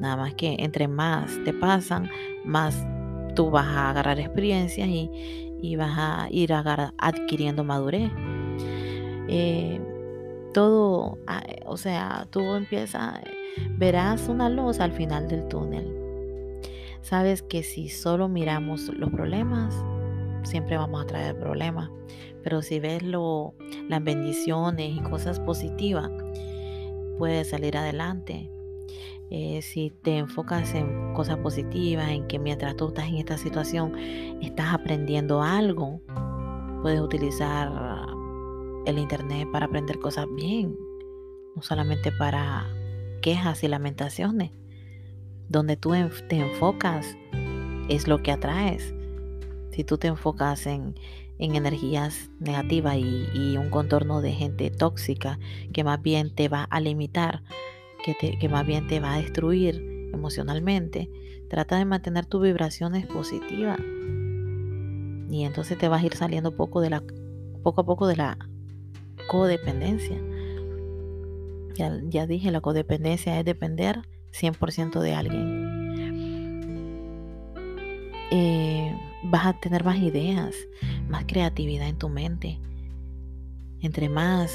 Nada 0.00 0.16
más 0.16 0.34
que 0.34 0.56
entre 0.58 0.88
más 0.88 1.32
te 1.44 1.52
pasan, 1.52 2.10
más 2.44 2.86
tú 3.34 3.50
vas 3.50 3.66
a 3.66 3.90
agarrar 3.90 4.18
experiencias 4.18 4.88
y, 4.88 5.76
vas 5.76 5.94
a 5.96 6.28
ir 6.30 6.52
adquiriendo 6.52 7.64
madurez. 7.64 8.10
Eh, 9.28 9.80
todo, 10.52 11.18
ah, 11.26 11.42
o 11.66 11.76
sea, 11.76 12.26
tú 12.30 12.54
empiezas, 12.54 13.20
verás 13.76 14.28
una 14.28 14.48
luz 14.48 14.80
al 14.80 14.92
final 14.92 15.28
del 15.28 15.46
túnel. 15.48 15.94
Sabes 17.00 17.42
que 17.42 17.62
si 17.62 17.88
solo 17.88 18.28
miramos 18.28 18.88
los 18.88 19.10
problemas, 19.10 19.74
siempre 20.44 20.76
vamos 20.76 21.02
a 21.02 21.06
traer 21.06 21.38
problemas. 21.38 21.90
Pero 22.42 22.62
si 22.62 22.80
ves 22.80 23.02
lo, 23.02 23.54
las 23.88 24.02
bendiciones 24.02 24.96
y 24.96 25.00
cosas 25.00 25.40
positivas, 25.40 26.10
puedes 27.18 27.50
salir 27.50 27.76
adelante. 27.76 28.50
Eh, 29.30 29.60
si 29.60 29.90
te 29.90 30.16
enfocas 30.16 30.74
en 30.74 31.12
cosas 31.12 31.36
positivas, 31.38 32.08
en 32.10 32.26
que 32.26 32.38
mientras 32.38 32.76
tú 32.76 32.88
estás 32.88 33.08
en 33.08 33.16
esta 33.16 33.36
situación 33.36 33.92
estás 34.40 34.72
aprendiendo 34.72 35.42
algo, 35.42 36.00
puedes 36.82 37.00
utilizar 37.00 37.70
el 38.86 38.98
internet 38.98 39.46
para 39.52 39.66
aprender 39.66 39.98
cosas 39.98 40.26
bien, 40.34 40.74
no 41.54 41.62
solamente 41.62 42.10
para 42.12 42.66
quejas 43.20 43.62
y 43.62 43.68
lamentaciones. 43.68 44.52
Donde 45.48 45.76
tú 45.76 45.92
te 46.28 46.36
enfocas 46.36 47.16
es 47.88 48.06
lo 48.06 48.22
que 48.22 48.32
atraes. 48.32 48.94
Si 49.78 49.84
tú 49.84 49.96
te 49.96 50.08
enfocas 50.08 50.66
en, 50.66 50.96
energías 51.38 52.30
negativas 52.40 52.96
y, 52.96 53.56
un 53.56 53.70
contorno 53.70 54.20
de 54.20 54.32
gente 54.32 54.72
tóxica 54.72 55.38
que 55.72 55.84
más 55.84 56.02
bien 56.02 56.34
te 56.34 56.48
va 56.48 56.64
a 56.64 56.80
limitar, 56.80 57.44
que, 58.02 58.48
más 58.48 58.66
bien 58.66 58.88
te 58.88 58.98
va 58.98 59.14
a 59.14 59.18
destruir 59.18 60.10
emocionalmente, 60.12 61.08
trata 61.48 61.78
de 61.78 61.84
mantener 61.84 62.26
tus 62.26 62.42
vibraciones 62.42 63.06
positivas. 63.06 63.78
Y 65.30 65.44
entonces 65.44 65.78
te 65.78 65.86
vas 65.86 66.02
a 66.02 66.06
ir 66.06 66.14
saliendo 66.14 66.56
poco, 66.56 66.80
de 66.80 66.90
la, 66.90 67.04
poco 67.62 67.82
a 67.82 67.86
poco 67.86 68.08
de 68.08 68.16
la 68.16 68.36
codependencia. 69.28 70.20
Ya, 71.76 72.00
ya 72.02 72.26
dije, 72.26 72.50
la 72.50 72.60
codependencia 72.60 73.38
es 73.38 73.44
depender 73.44 74.02
100% 74.32 74.98
de 74.98 75.14
alguien. 75.14 75.78
Eh, 78.32 78.92
vas 79.24 79.46
a 79.46 79.52
tener 79.54 79.84
más 79.84 79.98
ideas, 79.98 80.54
más 81.08 81.24
creatividad 81.26 81.88
en 81.88 81.98
tu 81.98 82.08
mente. 82.08 82.58
Entre 83.80 84.08
más 84.08 84.52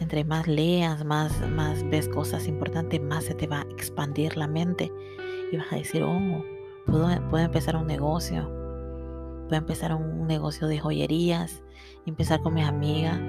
entre 0.00 0.24
más 0.24 0.46
leas, 0.46 1.04
más, 1.04 1.32
más 1.50 1.88
ves 1.90 2.08
cosas 2.08 2.46
importantes, 2.46 3.00
más 3.00 3.24
se 3.24 3.34
te 3.34 3.46
va 3.46 3.60
a 3.60 3.66
expandir 3.70 4.36
la 4.36 4.46
mente. 4.46 4.90
Y 5.52 5.56
vas 5.56 5.70
a 5.72 5.76
decir, 5.76 6.02
oh, 6.02 6.44
puedo, 6.86 7.38
empezar 7.38 7.76
un 7.76 7.86
negocio, 7.86 8.48
puedo 9.48 9.60
empezar 9.60 9.94
un 9.94 10.26
negocio 10.26 10.68
de 10.68 10.78
joyerías, 10.78 11.62
empezar 12.06 12.40
con 12.40 12.54
mis 12.54 12.64
amigas, 12.64 13.20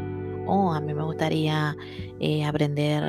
oh, 0.47 0.71
a 0.71 0.79
mí 0.79 0.93
me 0.93 1.03
gustaría 1.03 1.75
eh, 2.19 2.45
aprender 2.45 3.03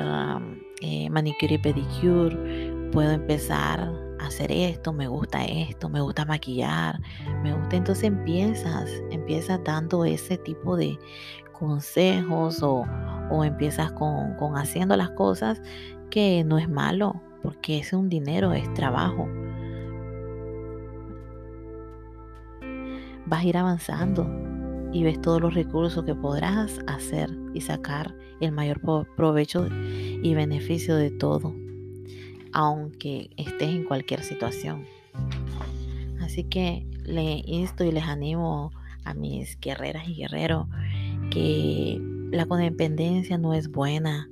eh, 0.81 1.09
manicure 1.09 1.55
y 1.55 1.57
pedicure, 1.57 2.89
puedo 2.91 3.11
empezar 3.11 3.91
hacer 4.23 4.51
esto, 4.51 4.93
me 4.93 5.07
gusta 5.07 5.43
esto, 5.45 5.89
me 5.89 6.01
gusta 6.01 6.25
maquillar, 6.25 6.99
me 7.43 7.53
gusta, 7.53 7.75
entonces 7.75 8.05
empiezas, 8.05 8.89
empiezas 9.11 9.59
dando 9.63 10.05
ese 10.05 10.37
tipo 10.37 10.75
de 10.75 10.97
consejos 11.51 12.61
o, 12.61 12.85
o 13.29 13.43
empiezas 13.43 13.91
con, 13.93 14.35
haciendo 14.55 14.95
las 14.97 15.11
cosas 15.11 15.61
que 16.09 16.43
no 16.43 16.57
es 16.57 16.69
malo, 16.69 17.21
porque 17.41 17.79
es 17.79 17.93
un 17.93 18.09
dinero, 18.09 18.53
es 18.53 18.71
trabajo. 18.73 19.27
Vas 23.25 23.41
a 23.41 23.45
ir 23.45 23.57
avanzando 23.57 24.27
y 24.91 25.03
ves 25.03 25.19
todos 25.21 25.41
los 25.41 25.53
recursos 25.53 26.03
que 26.03 26.13
podrás 26.13 26.79
hacer 26.87 27.29
y 27.53 27.61
sacar 27.61 28.15
el 28.39 28.51
mayor 28.51 28.79
provecho 29.15 29.67
y 29.71 30.35
beneficio 30.35 30.95
de 30.95 31.11
todo, 31.11 31.55
aunque 32.53 33.29
estés 33.37 33.69
en 33.69 33.83
cualquier 33.83 34.23
situación. 34.23 34.85
Así 36.21 36.43
que 36.43 36.85
le 37.03 37.43
insto 37.45 37.83
y 37.83 37.91
les 37.91 38.03
animo 38.03 38.71
a 39.03 39.13
mis 39.13 39.59
guerreras 39.59 40.07
y 40.07 40.15
guerreros 40.15 40.67
que 41.29 42.01
la 42.31 42.45
codependencia 42.45 43.37
no 43.37 43.53
es 43.53 43.69
buena. 43.69 44.29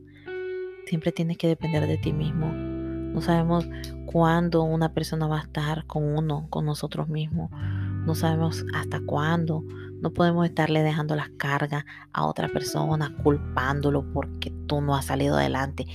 Siempre 0.85 1.11
tienes 1.11 1.37
que 1.37 1.47
depender 1.47 1.85
de 1.87 1.97
ti 1.97 2.13
mismo. 2.13 2.51
No 2.51 3.21
sabemos 3.21 3.67
cuándo 4.05 4.63
una 4.63 4.93
persona 4.93 5.27
va 5.27 5.39
a 5.39 5.43
estar 5.43 5.85
con 5.85 6.03
uno, 6.03 6.47
con 6.49 6.65
nosotros 6.65 7.09
mismos. 7.09 7.51
No 7.51 8.15
sabemos 8.15 8.65
hasta 8.73 9.01
cuándo. 9.05 9.63
No 10.01 10.11
podemos 10.11 10.45
estarle 10.45 10.81
dejando 10.81 11.15
las 11.15 11.29
cargas 11.37 11.85
a 12.13 12.25
otra 12.25 12.47
persona, 12.47 13.15
culpándolo 13.21 14.03
porque 14.13 14.51
tú 14.65 14.81
no 14.81 14.95
has 14.95 15.05
salido 15.05 15.35
adelante. 15.35 15.85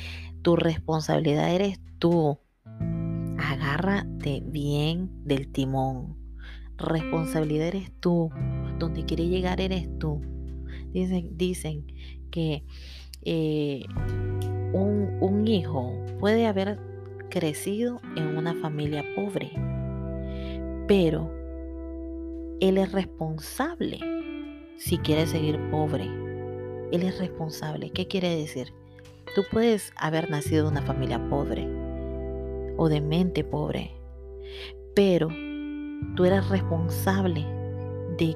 Tu 0.47 0.55
responsabilidad 0.55 1.53
eres 1.53 1.81
tú. 1.99 2.39
Agárrate 3.37 4.45
bien 4.47 5.11
del 5.25 5.51
timón. 5.51 6.17
Responsabilidad 6.77 7.67
eres 7.67 7.91
tú. 7.99 8.31
Donde 8.79 9.05
quiere 9.05 9.27
llegar 9.27 9.61
eres 9.61 9.89
tú. 9.99 10.21
Dicen, 10.93 11.37
dicen 11.37 11.93
que 12.31 12.63
eh, 13.23 13.87
un, 14.73 15.19
un 15.21 15.49
hijo 15.49 15.93
puede 16.21 16.47
haber 16.47 16.79
crecido 17.29 18.01
en 18.15 18.37
una 18.37 18.55
familia 18.55 19.05
pobre, 19.17 19.51
pero 20.87 21.29
él 22.61 22.79
es 22.79 22.93
responsable 22.93 23.99
si 24.77 24.99
quiere 24.99 25.27
seguir 25.27 25.59
pobre. 25.73 26.05
Él 26.93 27.03
es 27.03 27.19
responsable. 27.19 27.91
¿Qué 27.91 28.07
quiere 28.07 28.37
decir? 28.37 28.73
Tú 29.37 29.45
puedes 29.53 29.93
haber 29.97 30.31
nacido 30.31 30.63
en 30.63 30.73
una 30.73 30.81
familia 30.81 31.23
pobre 31.29 31.69
o 32.79 32.89
de 32.89 33.03
mente 33.03 33.45
pobre, 33.45 33.91
pero 34.95 35.29
tú 36.17 36.25
eres 36.25 36.49
responsable 36.49 37.45
de 38.17 38.35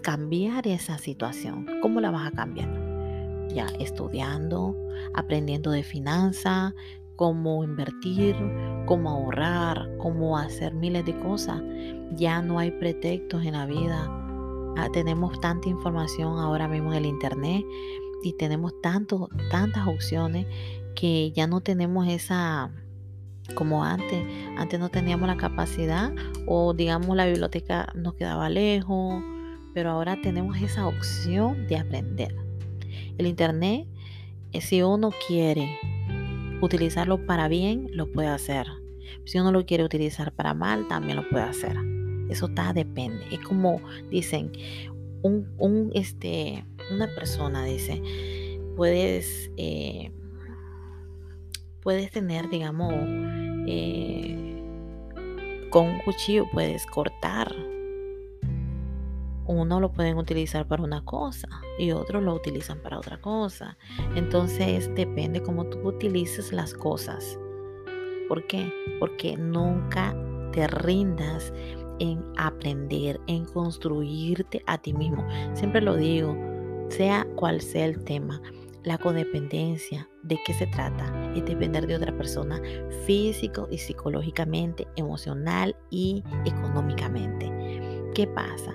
cambiar 0.00 0.66
esa 0.66 0.96
situación. 0.96 1.66
¿Cómo 1.82 2.00
la 2.00 2.10
vas 2.10 2.26
a 2.26 2.30
cambiar? 2.34 2.70
Ya 3.50 3.66
estudiando, 3.80 4.74
aprendiendo 5.12 5.72
de 5.72 5.82
finanzas, 5.82 6.72
cómo 7.16 7.62
invertir, 7.62 8.34
cómo 8.86 9.10
ahorrar, 9.10 9.90
cómo 9.98 10.38
hacer 10.38 10.72
miles 10.72 11.04
de 11.04 11.18
cosas. 11.18 11.62
Ya 12.14 12.40
no 12.40 12.58
hay 12.58 12.70
pretextos 12.70 13.44
en 13.44 13.52
la 13.52 13.66
vida. 13.66 14.06
Ah, 14.78 14.88
tenemos 14.90 15.38
tanta 15.42 15.68
información 15.68 16.38
ahora 16.38 16.66
mismo 16.66 16.92
en 16.92 16.98
el 16.98 17.04
internet 17.04 17.62
y 18.22 18.32
tenemos 18.34 18.72
tanto, 18.80 19.28
tantas 19.50 19.86
opciones 19.86 20.46
que 20.94 21.32
ya 21.32 21.46
no 21.46 21.60
tenemos 21.60 22.08
esa 22.08 22.70
como 23.54 23.84
antes. 23.84 24.24
Antes 24.56 24.78
no 24.78 24.88
teníamos 24.88 25.28
la 25.28 25.36
capacidad 25.36 26.12
o 26.46 26.74
digamos 26.74 27.16
la 27.16 27.26
biblioteca 27.26 27.88
nos 27.94 28.14
quedaba 28.14 28.48
lejos, 28.50 29.22
pero 29.74 29.90
ahora 29.90 30.18
tenemos 30.20 30.60
esa 30.60 30.86
opción 30.86 31.66
de 31.66 31.76
aprender. 31.76 32.34
El 33.16 33.26
internet, 33.26 33.86
eh, 34.52 34.60
si 34.60 34.82
uno 34.82 35.10
quiere 35.26 35.78
utilizarlo 36.60 37.24
para 37.26 37.48
bien, 37.48 37.88
lo 37.92 38.10
puede 38.10 38.28
hacer. 38.28 38.66
Si 39.24 39.38
uno 39.38 39.52
lo 39.52 39.64
quiere 39.66 39.84
utilizar 39.84 40.32
para 40.32 40.54
mal, 40.54 40.88
también 40.88 41.16
lo 41.16 41.28
puede 41.28 41.44
hacer. 41.44 41.76
Eso 42.28 42.46
está 42.46 42.72
depende. 42.72 43.24
Es 43.30 43.40
como 43.40 43.80
dicen, 44.10 44.52
un, 45.22 45.90
este, 45.94 46.64
una 46.92 47.14
persona 47.14 47.64
dice, 47.64 48.02
puedes, 48.76 49.50
eh, 49.56 50.12
puedes 51.80 52.10
tener, 52.10 52.48
digamos, 52.48 52.94
eh, 53.66 54.62
con 55.70 55.86
un 55.86 55.98
cuchillo 56.00 56.46
puedes 56.52 56.86
cortar 56.86 57.54
uno 59.48 59.80
lo 59.80 59.90
pueden 59.90 60.18
utilizar 60.18 60.68
para 60.68 60.82
una 60.82 61.04
cosa 61.04 61.48
y 61.78 61.90
otros 61.92 62.22
lo 62.22 62.34
utilizan 62.34 62.78
para 62.80 62.98
otra 62.98 63.20
cosa. 63.20 63.76
Entonces 64.14 64.94
depende 64.94 65.42
cómo 65.42 65.64
tú 65.64 65.78
utilices 65.88 66.52
las 66.52 66.74
cosas. 66.74 67.38
¿Por 68.28 68.46
qué? 68.46 68.70
Porque 69.00 69.36
nunca 69.36 70.14
te 70.52 70.66
rindas 70.66 71.52
en 71.98 72.24
aprender, 72.36 73.20
en 73.26 73.44
construirte 73.44 74.62
a 74.66 74.78
ti 74.78 74.92
mismo. 74.92 75.26
Siempre 75.54 75.80
lo 75.80 75.96
digo, 75.96 76.36
sea 76.88 77.26
cual 77.36 77.60
sea 77.60 77.86
el 77.86 78.02
tema, 78.04 78.40
la 78.84 78.98
codependencia, 78.98 80.08
¿de 80.22 80.38
qué 80.46 80.54
se 80.54 80.66
trata? 80.66 81.12
Es 81.34 81.44
depender 81.44 81.86
de 81.86 81.96
otra 81.96 82.16
persona 82.16 82.60
físico 83.06 83.68
y 83.70 83.78
psicológicamente, 83.78 84.86
emocional 84.96 85.76
y 85.90 86.22
económicamente. 86.44 87.52
¿Qué 88.14 88.26
pasa? 88.26 88.74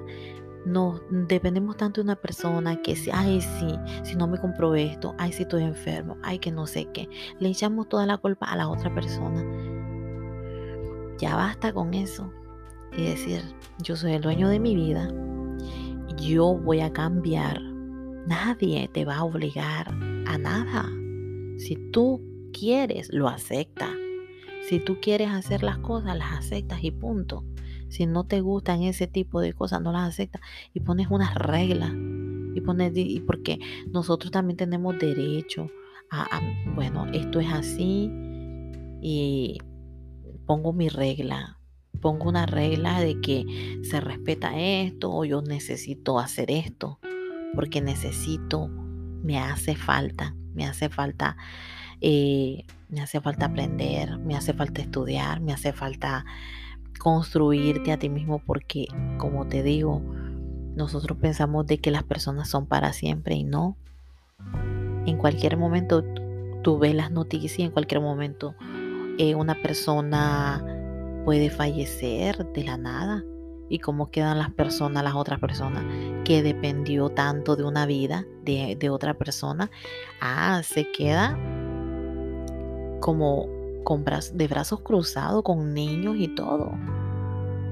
no 0.65 1.01
dependemos 1.09 1.77
tanto 1.77 2.01
de 2.01 2.05
una 2.05 2.15
persona 2.15 2.81
que 2.81 2.95
si, 2.95 3.09
ay, 3.12 3.41
sí, 3.41 3.77
si 4.03 4.15
no 4.15 4.27
me 4.27 4.38
compro 4.38 4.75
esto, 4.75 5.13
ay, 5.17 5.33
si 5.33 5.43
estoy 5.43 5.63
enfermo, 5.63 6.17
ay, 6.23 6.39
que 6.39 6.51
no 6.51 6.67
sé 6.67 6.88
qué. 6.93 7.09
Le 7.39 7.49
echamos 7.49 7.89
toda 7.89 8.05
la 8.05 8.17
culpa 8.17 8.45
a 8.45 8.55
la 8.55 8.69
otra 8.69 8.93
persona. 8.93 9.43
Ya 11.17 11.36
basta 11.36 11.73
con 11.73 11.93
eso. 11.93 12.31
Y 12.97 13.06
decir, 13.06 13.41
yo 13.82 13.95
soy 13.95 14.13
el 14.13 14.21
dueño 14.21 14.49
de 14.49 14.60
mi 14.60 14.75
vida, 14.75 15.12
yo 16.17 16.56
voy 16.56 16.82
a 16.82 16.93
cambiar. 16.93 17.62
Nadie 18.27 18.88
te 18.88 19.03
va 19.03 19.17
a 19.17 19.23
obligar 19.23 19.89
a 20.27 20.38
nada. 20.38 20.89
Si 21.58 21.75
tú 21.91 22.21
quieres, 22.53 23.12
lo 23.12 23.27
acepta. 23.27 23.89
Si 24.69 24.79
tú 24.79 24.97
quieres 25.01 25.29
hacer 25.29 25.63
las 25.63 25.79
cosas, 25.79 26.17
las 26.17 26.34
aceptas 26.34 26.84
y 26.84 26.91
punto. 26.91 27.43
Si 27.89 28.06
no 28.06 28.25
te 28.25 28.41
gustan 28.41 28.82
ese 28.84 29.08
tipo 29.08 29.41
de 29.41 29.53
cosas, 29.53 29.82
no 29.82 29.91
las 29.91 30.10
aceptas 30.10 30.41
y 30.73 30.79
pones 30.79 31.08
unas 31.10 31.36
reglas. 31.36 31.91
Y 32.56 32.62
pones, 32.62 32.93
y 32.95 33.19
porque 33.19 33.60
nosotros 33.91 34.32
también 34.32 34.58
tenemos 34.58 34.97
derecho 34.97 35.67
a, 36.10 36.39
bueno, 36.75 37.08
esto 37.12 37.39
es 37.39 37.51
así 37.51 38.12
y 39.01 39.58
pongo 40.45 40.71
mi 40.73 40.89
regla. 40.89 41.60
Pongo 42.01 42.27
una 42.27 42.45
regla 42.45 42.99
de 42.99 43.21
que 43.21 43.79
se 43.84 44.01
respeta 44.01 44.58
esto 44.58 45.13
o 45.13 45.25
yo 45.25 45.41
necesito 45.41 46.19
hacer 46.19 46.51
esto 46.51 46.99
porque 47.53 47.82
necesito, 47.82 48.67
me 48.67 49.39
hace 49.39 49.75
falta, 49.75 50.36
me 50.53 50.65
hace 50.65 50.89
falta, 50.89 51.38
eh, 52.01 52.65
me 52.89 53.01
hace 53.01 53.21
falta 53.21 53.45
aprender, 53.45 54.17
me 54.19 54.36
hace 54.36 54.53
falta 54.53 54.82
estudiar, 54.82 55.39
me 55.39 55.53
hace 55.53 55.71
falta 55.71 56.25
construirte 56.99 57.91
a 57.91 57.99
ti 57.99 58.10
mismo 58.10 58.39
porque, 58.39 58.88
como 59.17 59.47
te 59.47 59.63
digo, 59.63 60.01
nosotros 60.75 61.17
pensamos 61.19 61.67
de 61.67 61.77
que 61.77 61.91
las 61.91 62.03
personas 62.03 62.49
son 62.49 62.65
para 62.65 62.93
siempre 62.93 63.36
y 63.36 63.43
no. 63.43 63.77
En 65.06 65.17
cualquier 65.17 65.58
momento 65.58 66.03
tú 66.63 66.79
ves 66.79 66.95
las 66.95 67.12
noticias 67.12 67.60
en 67.60 67.71
cualquier 67.71 68.01
momento 68.01 68.56
eh, 69.17 69.36
una 69.36 69.62
persona 69.62 70.63
puede 71.23 71.49
fallecer 71.49 72.45
de 72.53 72.63
la 72.63 72.77
nada. 72.77 73.23
Y 73.69 73.79
cómo 73.79 74.12
quedan 74.12 74.38
las 74.38 74.51
personas, 74.51 75.03
las 75.03 75.15
otras 75.15 75.39
personas, 75.39 75.83
que 76.25 76.43
dependió 76.43 77.09
tanto 77.09 77.55
de 77.55 77.63
una 77.63 77.86
vida 77.86 78.25
de, 78.43 78.75
de 78.79 78.89
otra 78.89 79.15
persona. 79.15 79.71
Ah, 80.21 80.62
se 80.63 80.91
queda 80.91 81.38
como 82.99 83.47
con 83.83 84.05
de 84.05 84.47
brazos 84.47 84.81
cruzados, 84.81 85.43
con 85.43 85.73
niños 85.73 86.15
y 86.17 86.27
todo. 86.27 86.71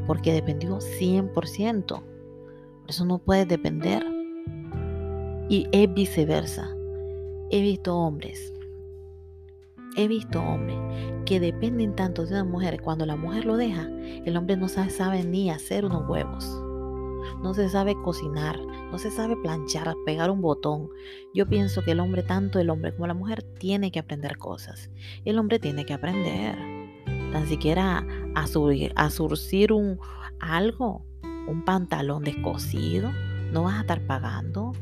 Porque 0.08 0.34
dependió 0.34 0.80
100%. 0.80 1.86
Por 1.86 2.90
eso 2.90 3.06
no 3.06 3.20
puede 3.20 3.46
depender. 3.46 4.04
Y 5.50 5.68
es 5.72 5.94
viceversa. 5.94 6.70
He 7.50 7.62
visto 7.62 7.96
hombres, 7.96 8.54
he 9.96 10.08
visto 10.08 10.42
hombres 10.42 10.78
que 11.26 11.40
dependen 11.40 11.96
tanto 11.96 12.26
de 12.26 12.34
una 12.34 12.44
mujer. 12.44 12.82
Cuando 12.82 13.06
la 13.06 13.16
mujer 13.16 13.46
lo 13.46 13.58
deja, 13.58 13.88
el 14.26 14.36
hombre 14.38 14.58
no 14.58 14.68
sabe, 14.68 14.90
sabe 14.90 15.24
ni 15.24 15.50
hacer 15.50 15.86
unos 15.86 16.08
huevos. 16.10 16.46
No 17.42 17.54
se 17.54 17.70
sabe 17.70 17.96
cocinar, 18.04 18.60
no 18.92 18.98
se 18.98 19.12
sabe 19.12 19.36
planchar, 19.38 19.96
pegar 20.06 20.30
un 20.30 20.42
botón. 20.42 20.90
Yo 21.34 21.48
pienso 21.48 21.82
que 21.82 21.92
el 21.92 22.00
hombre, 22.00 22.24
tanto 22.24 22.60
el 22.60 22.70
hombre 22.70 22.94
como 22.94 23.08
la 23.08 23.14
mujer, 23.14 23.44
tiene 23.44 23.92
que 23.92 24.00
aprender 24.00 24.38
cosas. 24.38 24.90
El 25.26 25.40
hombre 25.40 25.60
tiene 25.60 25.86
que 25.86 25.94
aprender. 25.94 26.56
Tan 27.32 27.48
siquiera 27.48 28.06
a, 28.36 28.44
a 28.96 29.10
surcir 29.10 29.74
un, 29.74 30.00
algo, 30.40 31.06
un 31.48 31.64
pantalón 31.64 32.24
descosido. 32.24 33.12
No 33.52 33.64
vas 33.64 33.78
a 33.78 33.82
estar 33.82 34.06
pagando. 34.06 34.74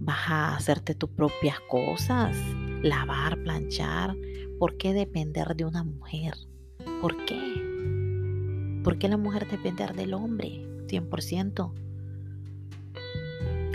Vas 0.00 0.28
a 0.28 0.56
hacerte 0.56 0.94
tus 0.94 1.10
propias 1.10 1.58
cosas. 1.68 2.36
Lavar, 2.84 3.42
planchar. 3.42 4.14
¿Por 4.58 4.76
qué 4.76 4.92
depender 4.92 5.56
de 5.56 5.64
una 5.64 5.84
mujer? 5.84 6.34
¿Por 7.00 7.24
qué? 7.24 7.40
¿Por 8.84 8.98
qué 8.98 9.08
la 9.08 9.16
mujer 9.16 9.48
depender 9.48 9.94
del 9.94 10.12
hombre? 10.12 10.68
100% 10.86 11.72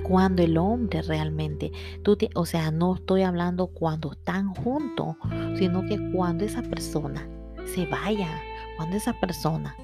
cuando 0.04 0.44
el 0.44 0.58
hombre 0.58 1.02
realmente, 1.02 1.72
tú 2.04 2.18
o 2.36 2.46
sea, 2.46 2.70
no 2.72 2.96
estoy 2.96 3.24
hablando 3.24 3.68
cuando 3.68 4.12
están 4.12 4.54
juntos, 4.54 5.16
sino 5.58 5.86
que 5.86 6.00
cuando 6.12 6.46
esa 6.46 6.64
persona 6.64 7.28
se 7.66 7.86
vaya, 7.86 8.42
cuando 8.78 8.96
esa 8.96 9.14
persona, 9.20 9.76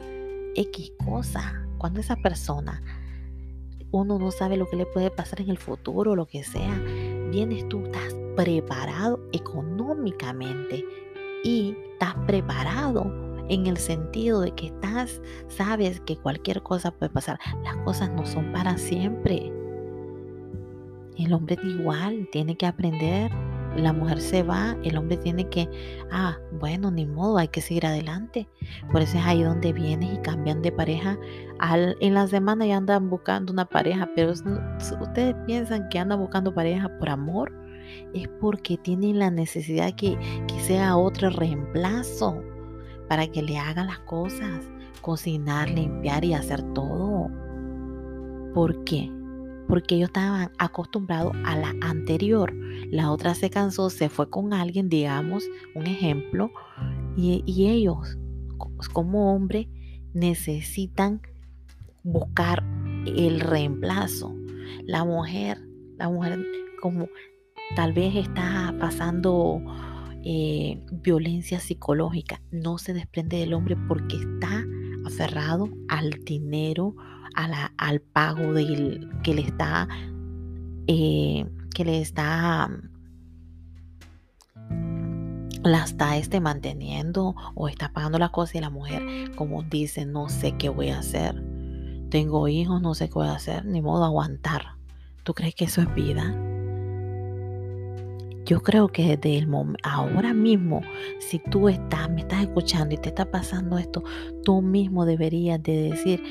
X 0.55 0.93
cosa, 1.03 1.67
cuando 1.77 1.99
esa 1.99 2.15
persona, 2.15 2.81
uno 3.91 4.17
no 4.17 4.31
sabe 4.31 4.57
lo 4.57 4.67
que 4.67 4.77
le 4.77 4.85
puede 4.87 5.11
pasar 5.11 5.41
en 5.41 5.49
el 5.49 5.57
futuro, 5.59 6.15
lo 6.15 6.25
que 6.25 6.43
sea, 6.43 6.79
vienes 7.31 7.69
tú, 7.69 7.85
estás 7.85 8.24
preparado 8.35 9.19
económicamente 9.31 10.83
y 11.43 11.75
estás 11.93 12.15
preparado 12.25 13.11
en 13.49 13.67
el 13.67 13.77
sentido 13.77 14.41
de 14.41 14.51
que 14.51 14.67
estás, 14.67 15.21
sabes 15.47 15.99
que 16.01 16.17
cualquier 16.17 16.61
cosa 16.63 16.91
puede 16.91 17.11
pasar. 17.11 17.39
Las 17.63 17.75
cosas 17.77 18.09
no 18.11 18.25
son 18.25 18.51
para 18.51 18.77
siempre. 18.77 19.51
El 21.17 21.33
hombre 21.33 21.57
igual 21.63 22.27
tiene 22.31 22.57
que 22.57 22.65
aprender. 22.65 23.31
La 23.77 23.91
mujer 23.91 24.21
se 24.21 24.41
va, 24.41 24.77
el 24.83 24.97
hombre 24.97 25.17
tiene 25.17 25.49
que, 25.49 25.69
ah, 26.09 26.37
bueno, 26.59 26.91
ni 26.91 27.05
modo, 27.05 27.37
hay 27.37 27.49
que 27.49 27.59
seguir 27.59 27.85
adelante. 27.85 28.47
Por 28.89 29.01
eso 29.01 29.17
es 29.17 29.25
ahí 29.25 29.43
donde 29.43 29.73
vienes 29.73 30.13
y 30.13 30.21
cambian 30.21 30.61
de 30.61 30.71
pareja. 30.71 31.17
En 31.99 32.13
la 32.13 32.25
semana 32.27 32.65
ya 32.65 32.77
andan 32.77 33.09
buscando 33.09 33.51
una 33.51 33.65
pareja, 33.65 34.09
pero 34.15 34.31
ustedes 34.31 35.35
piensan 35.45 35.89
que 35.89 35.99
andan 35.99 36.19
buscando 36.19 36.53
pareja 36.53 36.89
por 36.97 37.09
amor, 37.09 37.51
es 38.13 38.27
porque 38.39 38.77
tienen 38.77 39.19
la 39.19 39.31
necesidad 39.31 39.95
que, 39.95 40.17
que 40.47 40.59
sea 40.61 40.97
otro 40.97 41.29
reemplazo 41.29 42.41
para 43.07 43.27
que 43.27 43.41
le 43.41 43.57
haga 43.57 43.83
las 43.83 43.99
cosas, 43.99 44.69
cocinar, 45.01 45.69
limpiar 45.69 46.25
y 46.25 46.33
hacer 46.33 46.61
todo. 46.73 47.29
¿Por 48.53 48.83
qué? 48.83 49.11
Porque 49.67 49.95
ellos 49.95 50.09
estaban 50.09 50.51
acostumbrados 50.57 51.33
a 51.45 51.57
la 51.57 51.73
anterior. 51.81 52.53
La 52.89 53.11
otra 53.11 53.35
se 53.35 53.49
cansó, 53.49 53.89
se 53.89 54.09
fue 54.09 54.29
con 54.29 54.53
alguien, 54.53 54.89
digamos, 54.89 55.43
un 55.75 55.87
ejemplo, 55.87 56.51
y, 57.17 57.43
y 57.45 57.67
ellos 57.67 58.17
como 58.93 59.33
hombre 59.33 59.69
necesitan 60.13 61.21
buscar 62.03 62.63
el 63.05 63.39
reemplazo. 63.39 64.35
La 64.85 65.03
mujer, 65.03 65.59
la 65.97 66.09
mujer 66.09 66.39
como 66.81 67.07
tal 67.75 67.93
vez 67.93 68.15
está 68.15 68.73
pasando 68.79 69.61
eh, 70.23 70.83
violencia 70.91 71.59
psicológica. 71.59 72.41
No 72.51 72.77
se 72.77 72.93
desprende 72.93 73.37
del 73.37 73.53
hombre 73.53 73.75
porque 73.87 74.17
está 74.17 74.63
aferrado 75.05 75.69
al 75.87 76.09
dinero, 76.25 76.95
al 77.77 78.01
pago 78.01 78.53
del, 78.53 79.09
que 79.23 79.33
le 79.33 79.41
está, 79.41 79.87
eh, 80.87 81.45
que 81.73 81.85
le 81.85 82.01
está, 82.01 82.69
la 85.63 85.83
está 85.83 86.17
este, 86.17 86.39
manteniendo 86.39 87.35
o 87.53 87.67
está 87.67 87.91
pagando 87.91 88.17
la 88.17 88.29
cosa 88.29 88.57
y 88.57 88.61
la 88.61 88.69
mujer, 88.69 89.35
como 89.35 89.63
dice, 89.63 90.05
no 90.05 90.29
sé 90.29 90.53
qué 90.57 90.69
voy 90.69 90.89
a 90.89 90.99
hacer. 90.99 91.43
Tengo 92.09 92.47
hijos, 92.47 92.81
no 92.81 92.95
sé 92.95 93.09
qué 93.09 93.15
voy 93.15 93.27
a 93.27 93.35
hacer, 93.35 93.65
ni 93.65 93.81
modo 93.81 94.05
aguantar. 94.05 94.75
¿Tú 95.23 95.33
crees 95.33 95.53
que 95.55 95.65
eso 95.65 95.81
es 95.81 95.93
vida? 95.93 96.35
Yo 98.45 98.61
creo 98.61 98.89
que 98.89 99.17
desde 99.17 99.39
el 99.39 99.47
momento, 99.47 99.79
ahora 99.83 100.31
mismo, 100.31 100.81
si 101.17 101.39
tú 101.39 101.67
estás, 101.67 102.11
me 102.11 102.21
estás 102.21 102.43
escuchando 102.43 102.93
y 102.93 102.97
te 102.99 103.09
está 103.09 103.25
pasando 103.31 103.79
esto, 103.79 104.03
tú 104.43 104.61
mismo 104.61 105.03
deberías 105.05 105.61
de 105.63 105.89
decir, 105.89 106.21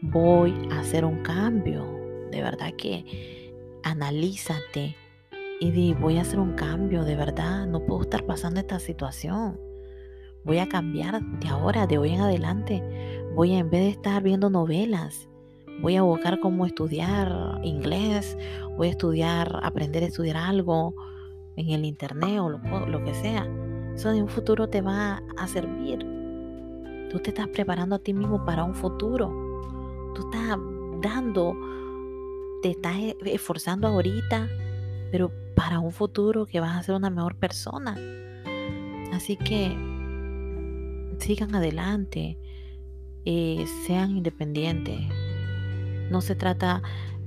voy 0.00 0.54
a 0.70 0.78
hacer 0.78 1.04
un 1.04 1.22
cambio. 1.22 1.84
De 2.30 2.42
verdad 2.42 2.72
que 2.78 3.52
analízate 3.82 4.94
y 5.58 5.70
di, 5.72 5.94
voy 5.94 6.18
a 6.18 6.22
hacer 6.22 6.38
un 6.38 6.52
cambio, 6.52 7.04
de 7.04 7.16
verdad, 7.16 7.66
no 7.66 7.84
puedo 7.84 8.02
estar 8.02 8.24
pasando 8.24 8.60
esta 8.60 8.78
situación. 8.78 9.58
Voy 10.44 10.58
a 10.58 10.68
cambiar 10.68 11.22
de 11.40 11.48
ahora, 11.48 11.88
de 11.88 11.98
hoy 11.98 12.10
en 12.10 12.20
adelante. 12.20 12.84
Voy 13.34 13.52
a, 13.52 13.58
en 13.58 13.70
vez 13.70 13.80
de 13.80 13.88
estar 13.88 14.22
viendo 14.22 14.48
novelas, 14.48 15.28
voy 15.80 15.96
a 15.96 16.02
buscar 16.02 16.38
cómo 16.38 16.66
estudiar 16.66 17.58
inglés, 17.64 18.38
voy 18.76 18.88
a 18.88 18.90
estudiar, 18.90 19.58
aprender 19.64 20.04
a 20.04 20.06
estudiar 20.06 20.36
algo, 20.36 20.94
en 21.56 21.70
el 21.70 21.84
internet 21.84 22.40
o 22.40 22.48
lo, 22.48 23.04
que 23.04 23.14
sea. 23.14 23.46
Eso 23.94 24.10
de 24.10 24.22
un 24.22 24.28
futuro 24.28 24.68
te 24.68 24.80
va 24.80 25.22
a 25.36 25.46
servir. 25.46 25.98
Tú 27.10 27.18
te 27.20 27.30
estás 27.30 27.48
preparando 27.48 27.96
a 27.96 27.98
ti 27.98 28.12
mismo 28.12 28.44
para 28.44 28.64
un 28.64 28.74
futuro. 28.74 30.12
Tú 30.14 30.22
estás 30.30 30.58
dando, 31.00 31.56
te 32.62 32.70
estás 32.70 32.96
e, 32.96 33.16
esforzando 33.24 33.86
ahorita, 33.86 34.48
pero 35.10 35.30
para 35.54 35.78
un 35.78 35.92
futuro 35.92 36.46
que 36.46 36.60
vas 36.60 36.76
a 36.76 36.82
ser 36.82 36.94
una 36.94 37.10
mejor 37.10 37.36
persona. 37.36 37.96
Así 39.12 39.36
que 39.36 39.76
sigan 41.18 41.54
adelante, 41.54 42.38
eh, 43.24 43.64
sean 43.86 44.16
independientes. 44.16 45.00
No 46.10 46.20
se 46.20 46.34
trata 46.34 46.82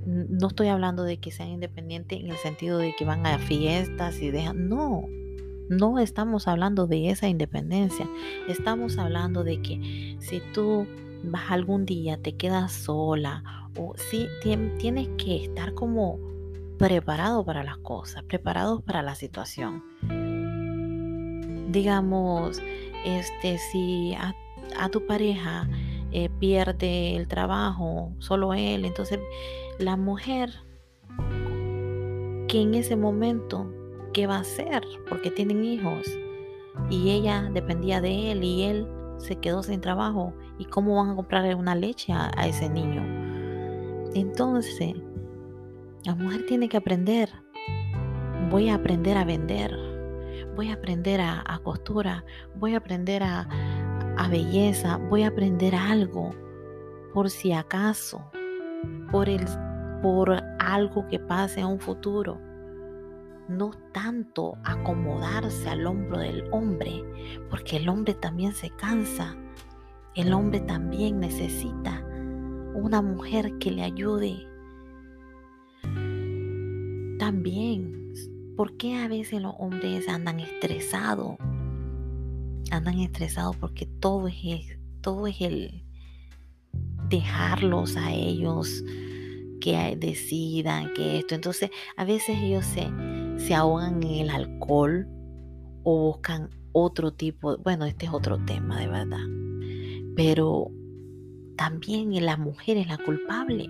no 0.07 0.47
estoy 0.47 0.69
hablando 0.69 1.03
de 1.03 1.17
que 1.17 1.31
sean 1.31 1.49
independientes 1.49 2.19
en 2.19 2.31
el 2.31 2.37
sentido 2.37 2.77
de 2.77 2.95
que 2.95 3.03
van 3.03 3.25
a 3.25 3.39
fiestas 3.39 4.21
y 4.21 4.31
dejan, 4.31 4.69
no, 4.69 5.03
no 5.67 5.99
estamos 5.99 6.47
hablando 6.47 6.87
de 6.87 7.09
esa 7.09 7.27
independencia, 7.27 8.07
estamos 8.47 8.97
hablando 8.97 9.43
de 9.43 9.61
que 9.61 10.17
si 10.21 10.41
tú 10.53 10.87
vas 11.23 11.51
algún 11.51 11.85
día, 11.85 12.17
te 12.17 12.37
quedas 12.37 12.71
sola 12.71 13.43
o 13.77 13.95
si 13.97 14.27
tienes 14.41 15.09
que 15.17 15.43
estar 15.43 15.73
como 15.73 16.19
preparado 16.77 17.43
para 17.43 17.63
las 17.63 17.77
cosas, 17.79 18.23
preparado 18.23 18.79
para 18.79 19.01
la 19.01 19.13
situación. 19.13 19.83
Digamos, 21.69 22.61
este, 23.03 23.57
si 23.57 24.13
a, 24.13 24.33
a 24.79 24.87
tu 24.87 25.05
pareja 25.05 25.67
eh, 26.11 26.29
pierde 26.39 27.15
el 27.15 27.27
trabajo, 27.27 28.11
solo 28.19 28.53
él, 28.53 28.85
entonces 28.85 29.19
la 29.79 29.95
mujer 29.95 30.51
que 32.47 32.61
en 32.61 32.73
ese 32.73 32.95
momento, 32.95 33.71
¿qué 34.13 34.27
va 34.27 34.37
a 34.37 34.41
hacer? 34.41 34.81
Porque 35.09 35.31
tienen 35.31 35.63
hijos 35.65 36.07
y 36.89 37.11
ella 37.11 37.49
dependía 37.53 38.01
de 38.01 38.31
él 38.31 38.43
y 38.43 38.63
él 38.63 38.87
se 39.17 39.35
quedó 39.37 39.63
sin 39.63 39.81
trabajo. 39.81 40.33
¿Y 40.57 40.65
cómo 40.65 40.95
van 40.95 41.11
a 41.11 41.15
comprarle 41.15 41.55
una 41.55 41.75
leche 41.75 42.13
a, 42.13 42.29
ese 42.47 42.69
niño? 42.69 43.03
Entonces, 44.15 44.95
la 46.03 46.15
mujer 46.15 46.45
tiene 46.47 46.69
que 46.69 46.77
aprender. 46.77 47.29
Voy 48.49 48.69
a 48.69 48.75
aprender 48.75 49.17
a 49.17 49.25
vender. 49.25 49.77
Voy 50.55 50.69
a 50.69 50.75
aprender 50.75 51.21
a, 51.21 51.59
costura. 51.63 52.23
Voy 52.55 52.73
a 52.73 52.77
aprender 52.77 53.23
a, 53.23 53.47
a 54.17 54.27
belleza. 54.27 54.97
Voy 54.97 55.23
a 55.23 55.27
aprender 55.27 55.75
algo 55.75 56.31
por 57.13 57.29
si 57.29 57.53
acaso. 57.53 58.21
Por 59.11 59.29
el 59.29 59.45
por 60.01 60.31
algo 60.59 61.07
que 61.07 61.19
pase 61.19 61.61
en 61.61 61.67
un 61.67 61.79
futuro. 61.79 62.39
No 63.47 63.71
tanto 63.93 64.57
acomodarse 64.63 65.69
al 65.69 65.87
hombro 65.87 66.19
del 66.19 66.43
hombre, 66.51 67.03
porque 67.49 67.77
el 67.77 67.87
hombre 67.89 68.13
también 68.13 68.53
se 68.53 68.69
cansa. 68.71 69.35
El 70.15 70.33
hombre 70.33 70.59
también 70.61 71.19
necesita 71.19 72.03
una 72.73 73.01
mujer 73.01 73.57
que 73.59 73.71
le 73.71 73.83
ayude. 73.83 74.47
También, 77.17 78.13
¿por 78.55 78.75
qué 78.77 78.97
a 78.97 79.07
veces 79.07 79.41
los 79.41 79.55
hombres 79.57 80.07
andan 80.09 80.39
estresados? 80.39 81.37
Andan 82.71 82.99
estresados 82.99 83.55
porque 83.55 83.85
todo 83.85 84.27
es, 84.27 84.77
todo 85.01 85.27
es 85.27 85.41
el 85.41 85.83
dejarlos 87.09 87.95
a 87.95 88.11
ellos 88.11 88.83
que 89.61 89.95
decidan 89.97 90.93
que 90.93 91.19
esto. 91.19 91.35
Entonces, 91.35 91.69
a 91.95 92.05
veces 92.05 92.37
ellos 92.41 92.65
se, 92.65 92.87
se 93.37 93.53
ahogan 93.53 94.03
en 94.03 94.21
el 94.21 94.29
alcohol 94.29 95.07
o 95.83 96.11
buscan 96.11 96.49
otro 96.73 97.13
tipo, 97.13 97.57
bueno, 97.59 97.85
este 97.85 98.05
es 98.05 98.11
otro 98.11 98.43
tema 98.45 98.79
de 98.79 98.87
verdad. 98.87 99.25
Pero 100.15 100.71
también 101.55 102.13
la 102.25 102.37
mujer 102.37 102.77
es 102.77 102.87
la 102.87 102.97
culpable, 102.97 103.67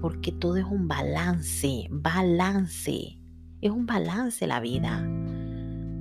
porque 0.00 0.32
todo 0.32 0.56
es 0.56 0.64
un 0.64 0.88
balance, 0.88 1.88
balance. 1.90 3.18
Es 3.60 3.70
un 3.70 3.86
balance 3.86 4.46
la 4.46 4.60
vida. 4.60 5.04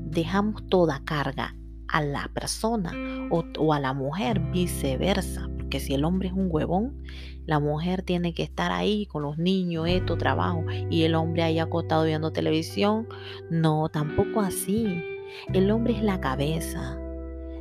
Dejamos 0.10 0.67
toda 0.70 1.04
carga 1.04 1.57
a 1.88 2.02
la 2.02 2.30
persona 2.34 2.91
o, 3.30 3.73
a 3.73 3.80
la 3.80 3.93
mujer, 3.93 4.39
viceversa 4.39 5.50
que 5.69 5.80
si 5.80 5.93
el 5.93 6.06
hombre 6.06 6.30
es 6.30 6.34
un 6.34 6.47
huevón, 6.50 7.04
la 7.45 7.60
mujer 7.60 8.02
tiene 8.02 8.34
que 8.34 8.43
estar 8.43 8.71
ahí 8.71 9.06
con 9.06 9.23
los 9.23 9.38
niños, 9.38 9.88
esto, 9.88 10.17
trabajo, 10.17 10.63
y 10.89 11.04
el 11.04 11.15
hombre 11.15 11.43
ahí 11.43 11.60
acostado 11.60 12.06
viendo 12.06 12.32
televisión. 12.32 13.08
No, 13.50 13.89
tampoco 13.89 14.41
así. 14.41 15.04
El 15.54 15.69
hombre 15.71 15.95
es 15.95 16.02
la 16.02 16.19
cabeza 16.19 16.97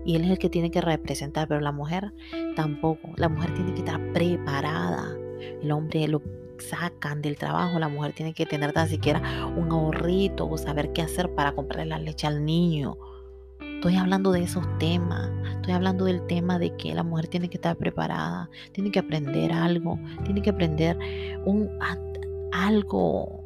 y 0.05 0.15
él 0.15 0.25
es 0.25 0.31
el 0.31 0.39
que 0.39 0.49
tiene 0.49 0.71
que 0.71 0.81
representar, 0.81 1.49
pero 1.49 1.61
la 1.61 1.73
mujer 1.73 2.12
tampoco. 2.55 3.11
La 3.17 3.29
mujer 3.29 3.55
tiene 3.55 3.73
que 3.75 3.81
estar 3.81 4.01
preparada. 4.12 5.15
El 5.62 5.71
hombre 5.73 6.07
lo 6.09 6.23
sacan 6.59 7.23
del 7.23 7.37
trabajo, 7.37 7.79
la 7.79 7.89
mujer 7.89 8.12
tiene 8.12 8.33
que 8.33 8.47
tener 8.47 8.73
tan 8.73 8.89
siquiera 8.89 9.21
un 9.57 9.71
ahorrito 9.71 10.49
o 10.49 10.57
saber 10.57 10.93
qué 10.93 11.03
hacer 11.03 11.35
para 11.35 11.53
comprarle 11.53 11.87
la 11.87 11.99
leche 11.99 12.27
al 12.27 12.45
niño 12.45 12.97
Estoy 13.77 13.97
hablando 13.97 14.33
de 14.33 14.43
esos 14.43 14.67
temas. 14.79 15.31
Estoy 15.57 15.75
hablando 15.75 16.07
del 16.07 16.27
tema 16.27 16.59
de 16.59 16.75
que 16.77 16.95
la 16.95 17.03
mujer 17.03 17.29
tiene 17.29 17.49
que 17.51 17.59
estar 17.59 17.77
preparada, 17.77 18.51
tiene 18.73 18.91
que 18.91 18.99
aprender 18.99 19.53
algo, 19.53 19.99
tiene 20.25 20.41
que 20.41 20.51
aprender 20.51 20.99
un, 21.45 21.69
algo 22.53 23.45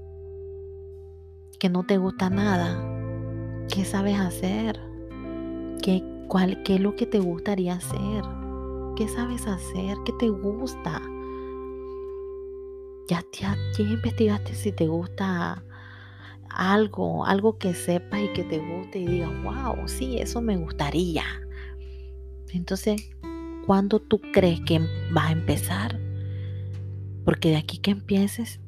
que 1.59 1.69
no 1.69 1.85
te 1.85 1.99
gusta 1.99 2.31
nada, 2.31 2.81
¿qué 3.75 3.85
sabes 3.85 4.19
hacer? 4.19 4.81
¿Qué, 5.83 6.03
cuál, 6.29 6.63
¿Qué 6.63 6.77
es 6.77 6.81
lo 6.81 6.95
que 6.95 7.07
te 7.07 7.19
gustaría 7.19 7.75
hacer? 7.75 8.23
¿Qué 8.97 9.09
sabes 9.09 9.47
hacer? 9.47 9.99
¿Qué 10.05 10.13
te 10.19 10.29
gusta? 10.29 11.03
Ya, 13.09 13.25
ya, 13.33 13.57
ya 13.77 13.85
investigaste 13.85 14.55
si 14.55 14.71
te 14.73 14.87
gusta 14.87 15.65
algo, 16.51 17.25
algo 17.25 17.59
que 17.59 17.75
sepas 17.75 18.21
y 18.23 18.29
que 18.29 18.45
te 18.45 18.59
guste 18.59 18.99
y 18.99 19.07
digas, 19.07 19.31
wow, 19.43 19.77
sí, 19.87 20.19
eso 20.19 20.41
me 20.43 20.57
gustaría. 20.57 21.25
Entonces, 22.53 23.11
¿cuándo 23.67 24.01
tú 24.01 24.21
crees 24.33 24.61
que 24.63 24.81
vas 25.13 25.29
a 25.29 25.33
empezar? 25.33 25.99
Porque 27.25 27.51
de 27.51 27.57
aquí 27.57 27.79
que 27.79 27.93
empieces, 27.93 28.61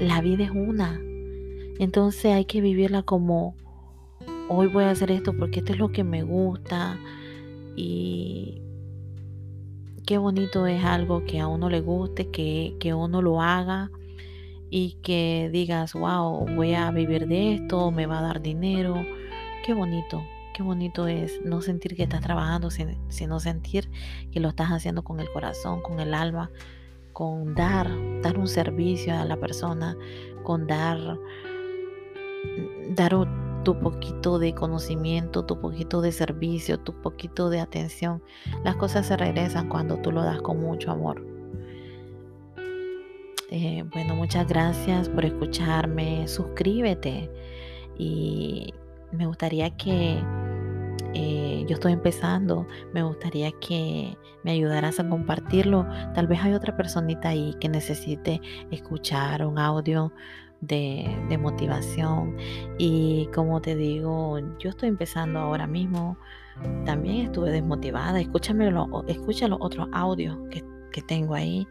la 0.00 0.20
vida 0.20 0.44
es 0.44 0.50
una. 0.50 1.00
Entonces 1.78 2.26
hay 2.26 2.44
que 2.44 2.60
vivirla 2.60 3.02
como, 3.02 3.54
hoy 4.48 4.66
voy 4.66 4.84
a 4.84 4.90
hacer 4.90 5.10
esto 5.10 5.36
porque 5.36 5.60
esto 5.60 5.72
es 5.72 5.78
lo 5.78 5.92
que 5.92 6.04
me 6.04 6.22
gusta. 6.22 6.98
Y 7.76 8.62
qué 10.06 10.18
bonito 10.18 10.66
es 10.66 10.84
algo 10.84 11.24
que 11.24 11.40
a 11.40 11.46
uno 11.46 11.70
le 11.70 11.80
guste, 11.80 12.30
que, 12.30 12.76
que 12.80 12.94
uno 12.94 13.22
lo 13.22 13.40
haga 13.40 13.90
y 14.76 14.94
que 15.04 15.50
digas, 15.52 15.92
wow, 15.92 16.46
voy 16.56 16.74
a 16.74 16.90
vivir 16.90 17.28
de 17.28 17.54
esto, 17.54 17.92
me 17.92 18.06
va 18.06 18.18
a 18.18 18.22
dar 18.22 18.42
dinero. 18.42 18.96
Qué 19.64 19.72
bonito, 19.72 20.20
qué 20.52 20.64
bonito 20.64 21.06
es 21.06 21.40
no 21.44 21.60
sentir 21.60 21.94
que 21.94 22.02
estás 22.02 22.22
trabajando, 22.22 22.70
sino 22.72 23.38
sentir 23.38 23.88
que 24.32 24.40
lo 24.40 24.48
estás 24.48 24.70
haciendo 24.70 25.04
con 25.04 25.20
el 25.20 25.30
corazón, 25.30 25.80
con 25.80 26.00
el 26.00 26.12
alma, 26.12 26.50
con 27.12 27.54
dar, 27.54 27.88
dar 28.20 28.36
un 28.36 28.48
servicio 28.48 29.14
a 29.16 29.24
la 29.24 29.36
persona, 29.36 29.96
con 30.42 30.66
dar, 30.66 31.20
dar 32.96 33.62
tu 33.62 33.78
poquito 33.78 34.40
de 34.40 34.56
conocimiento, 34.56 35.44
tu 35.44 35.60
poquito 35.60 36.00
de 36.00 36.10
servicio, 36.10 36.80
tu 36.80 37.00
poquito 37.00 37.48
de 37.48 37.60
atención. 37.60 38.24
Las 38.64 38.74
cosas 38.74 39.06
se 39.06 39.16
regresan 39.16 39.68
cuando 39.68 39.98
tú 39.98 40.10
lo 40.10 40.24
das 40.24 40.42
con 40.42 40.60
mucho 40.60 40.90
amor. 40.90 41.33
Eh, 43.56 43.84
bueno, 43.92 44.16
muchas 44.16 44.48
gracias 44.48 45.08
por 45.08 45.24
escucharme. 45.24 46.26
Suscríbete. 46.26 47.30
Y 47.96 48.74
me 49.12 49.26
gustaría 49.28 49.70
que 49.76 50.20
eh, 51.14 51.64
yo 51.68 51.74
estoy 51.74 51.92
empezando, 51.92 52.66
me 52.92 53.04
gustaría 53.04 53.52
que 53.60 54.18
me 54.42 54.50
ayudaras 54.50 54.98
a 54.98 55.08
compartirlo. 55.08 55.86
Tal 56.14 56.26
vez 56.26 56.40
hay 56.42 56.52
otra 56.52 56.76
personita 56.76 57.28
ahí 57.28 57.54
que 57.60 57.68
necesite 57.68 58.40
escuchar 58.72 59.46
un 59.46 59.56
audio 59.60 60.12
de, 60.60 61.38
motivación. 61.40 62.36
Y 62.76 63.28
como 63.32 63.60
te 63.60 63.76
digo, 63.76 64.36
yo 64.58 64.70
estoy 64.70 64.88
empezando 64.88 65.38
ahora 65.38 65.68
mismo. 65.68 66.18
También 66.84 67.26
estuve 67.26 67.52
desmotivada. 67.52 68.20
Escúchame 68.20 68.68
escucha 69.06 69.46
los 69.46 69.58
otros 69.60 69.86
audios 69.92 70.38
que, 70.50 70.64
que 70.94 71.02
tengo 71.02 71.34
ahí. 71.34 71.66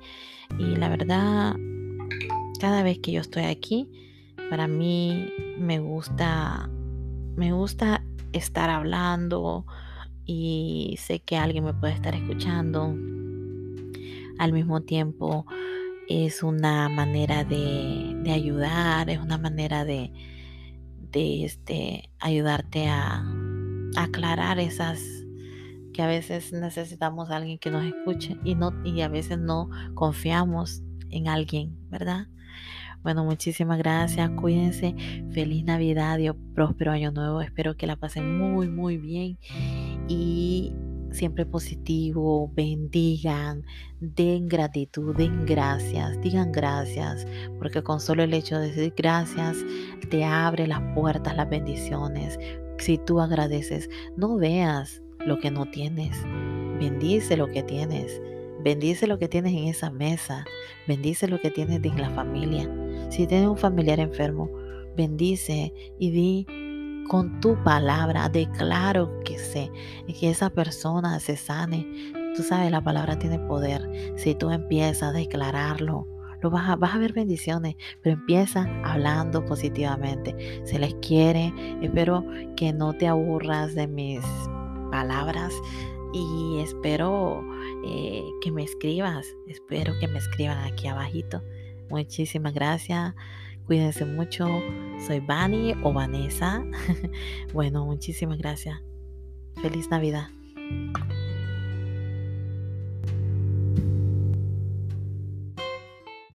Y 0.60 0.76
la 0.76 0.90
verdad, 0.90 1.56
cada 2.60 2.84
vez 2.84 3.00
que 3.00 3.14
yo 3.14 3.22
estoy 3.22 3.44
aquí, 3.44 3.90
para 4.50 4.68
mí 4.68 5.32
me 5.58 5.80
gusta, 5.80 6.70
me 7.38 7.54
gusta 7.54 8.04
estar 8.34 8.70
hablando 8.70 9.66
y 10.26 10.96
sé 11.00 11.22
que 11.22 11.38
alguien 11.38 11.64
me 11.64 11.74
puede 11.74 11.94
estar 11.94 12.14
escuchando. 12.14 12.94
Al 14.40 14.52
mismo 14.52 14.82
tiempo 14.82 15.46
es 16.10 16.44
una 16.44 16.90
manera 16.90 17.46
de, 17.46 18.30
ayudar, 18.30 19.10
es 19.10 19.20
una 19.20 19.38
manera 19.38 19.86
de, 19.86 20.12
de 21.12 21.46
este, 21.46 22.10
ayudarte 22.20 22.88
a, 22.90 23.24
aclarar 23.96 24.60
esas 24.60 25.23
que 25.94 26.02
a 26.02 26.08
veces 26.08 26.52
necesitamos 26.52 27.30
a 27.30 27.38
alguien 27.38 27.60
que 27.60 27.72
nos 27.72 27.86
escuche 27.86 28.38
y 28.44 28.56
no 28.56 28.74
y 28.84 29.02
a 29.02 29.08
veces 29.08 29.40
no 29.40 29.70
confiamos 29.94 30.82
en 31.10 31.28
alguien, 31.28 31.78
¿verdad? 31.90 32.28
Bueno, 33.04 33.26
muchísimas 33.26 33.78
gracias. 33.78 34.30
Cuídense. 34.32 34.96
Feliz 35.34 35.66
Navidad 35.66 36.18
y 36.20 36.32
próspero 36.56 36.92
año 36.92 37.12
nuevo. 37.12 37.42
Espero 37.42 37.76
que 37.76 37.86
la 37.86 37.98
pasen 37.98 38.38
muy, 38.38 38.70
muy 38.70 38.98
bien. 38.98 39.38
Y 40.08 40.74
siempre 41.12 41.46
positivo, 41.46 42.52
bendigan, 42.56 43.64
den 44.00 44.48
gratitud, 44.48 45.16
den 45.16 45.46
gracias, 45.46 46.20
digan 46.22 46.52
gracias, 46.52 47.28
porque 47.60 47.84
con 47.84 48.00
solo 48.00 48.24
el 48.24 48.34
hecho 48.34 48.58
de 48.58 48.70
decir 48.70 48.94
gracias 48.98 49.58
te 50.10 50.24
abre 50.24 50.66
las 50.66 50.82
puertas, 50.96 51.36
las 51.36 51.50
bendiciones. 51.50 52.40
Si 52.80 52.98
tú 52.98 53.22
agradeces, 53.22 53.90
no 54.18 54.38
veas 54.38 55.03
lo 55.26 55.40
que 55.40 55.52
no 55.52 55.66
tienes, 55.66 56.18
bendice 56.80 57.38
lo 57.38 57.48
que 57.48 57.64
tienes. 57.64 58.22
Bendice 58.64 59.08
lo 59.08 59.20
que 59.20 59.28
tienes 59.28 59.52
en 59.52 59.66
esa 59.66 59.90
mesa. 59.90 60.46
Bendice 60.88 61.28
lo 61.28 61.40
que 61.42 61.52
tienes 61.52 61.84
en 61.84 62.02
la 62.02 62.10
familia. 62.12 62.70
Si 63.10 63.28
tienes 63.28 63.50
un 63.50 63.58
familiar 63.58 64.00
enfermo, 64.00 64.50
bendice 64.96 65.74
y 66.00 66.12
di 66.12 66.48
con 67.10 67.42
tu 67.42 67.62
palabra, 67.64 68.30
declaro 68.30 69.20
que 69.26 69.38
sé, 69.38 69.70
que 70.20 70.30
esa 70.30 70.50
persona 70.50 71.20
se 71.20 71.36
sane. 71.36 71.86
Tú 72.36 72.44
sabes, 72.44 72.72
la 72.72 72.82
palabra 72.82 73.20
tiene 73.20 73.38
poder. 73.40 74.14
Si 74.16 74.34
tú 74.34 74.50
empiezas 74.50 75.10
a 75.10 75.12
declararlo, 75.12 76.08
lo 76.42 76.50
vas 76.50 76.70
a, 76.70 76.76
vas 76.76 76.96
a 76.96 77.00
ver 77.00 77.14
bendiciones, 77.14 77.76
pero 78.02 78.16
empieza 78.16 78.68
hablando 78.84 79.46
positivamente. 79.46 80.62
Se 80.66 80.80
les 80.80 80.94
quiere. 80.96 81.54
Espero 81.82 82.26
que 82.56 82.74
no 82.74 82.94
te 82.94 83.08
aburras 83.08 83.76
de 83.76 83.88
mis 83.88 84.22
palabras 84.94 85.52
y 86.14 86.60
espero 86.60 87.44
eh, 87.84 88.24
que 88.42 88.52
me 88.52 88.64
escribas, 88.64 89.26
espero 89.48 89.92
que 90.00 90.08
me 90.08 90.20
escriban 90.20 90.60
aquí 90.60 90.88
abajito. 90.88 91.42
Muchísimas 91.90 92.54
gracias, 92.54 93.16
cuídense 93.66 94.06
mucho. 94.06 94.46
Soy 95.08 95.20
Vani 95.20 95.74
o 95.82 95.92
Vanessa. 95.92 96.64
bueno, 97.54 97.86
muchísimas 97.86 98.38
gracias. 98.38 98.80
Feliz 99.64 99.90
Navidad. 99.90 100.28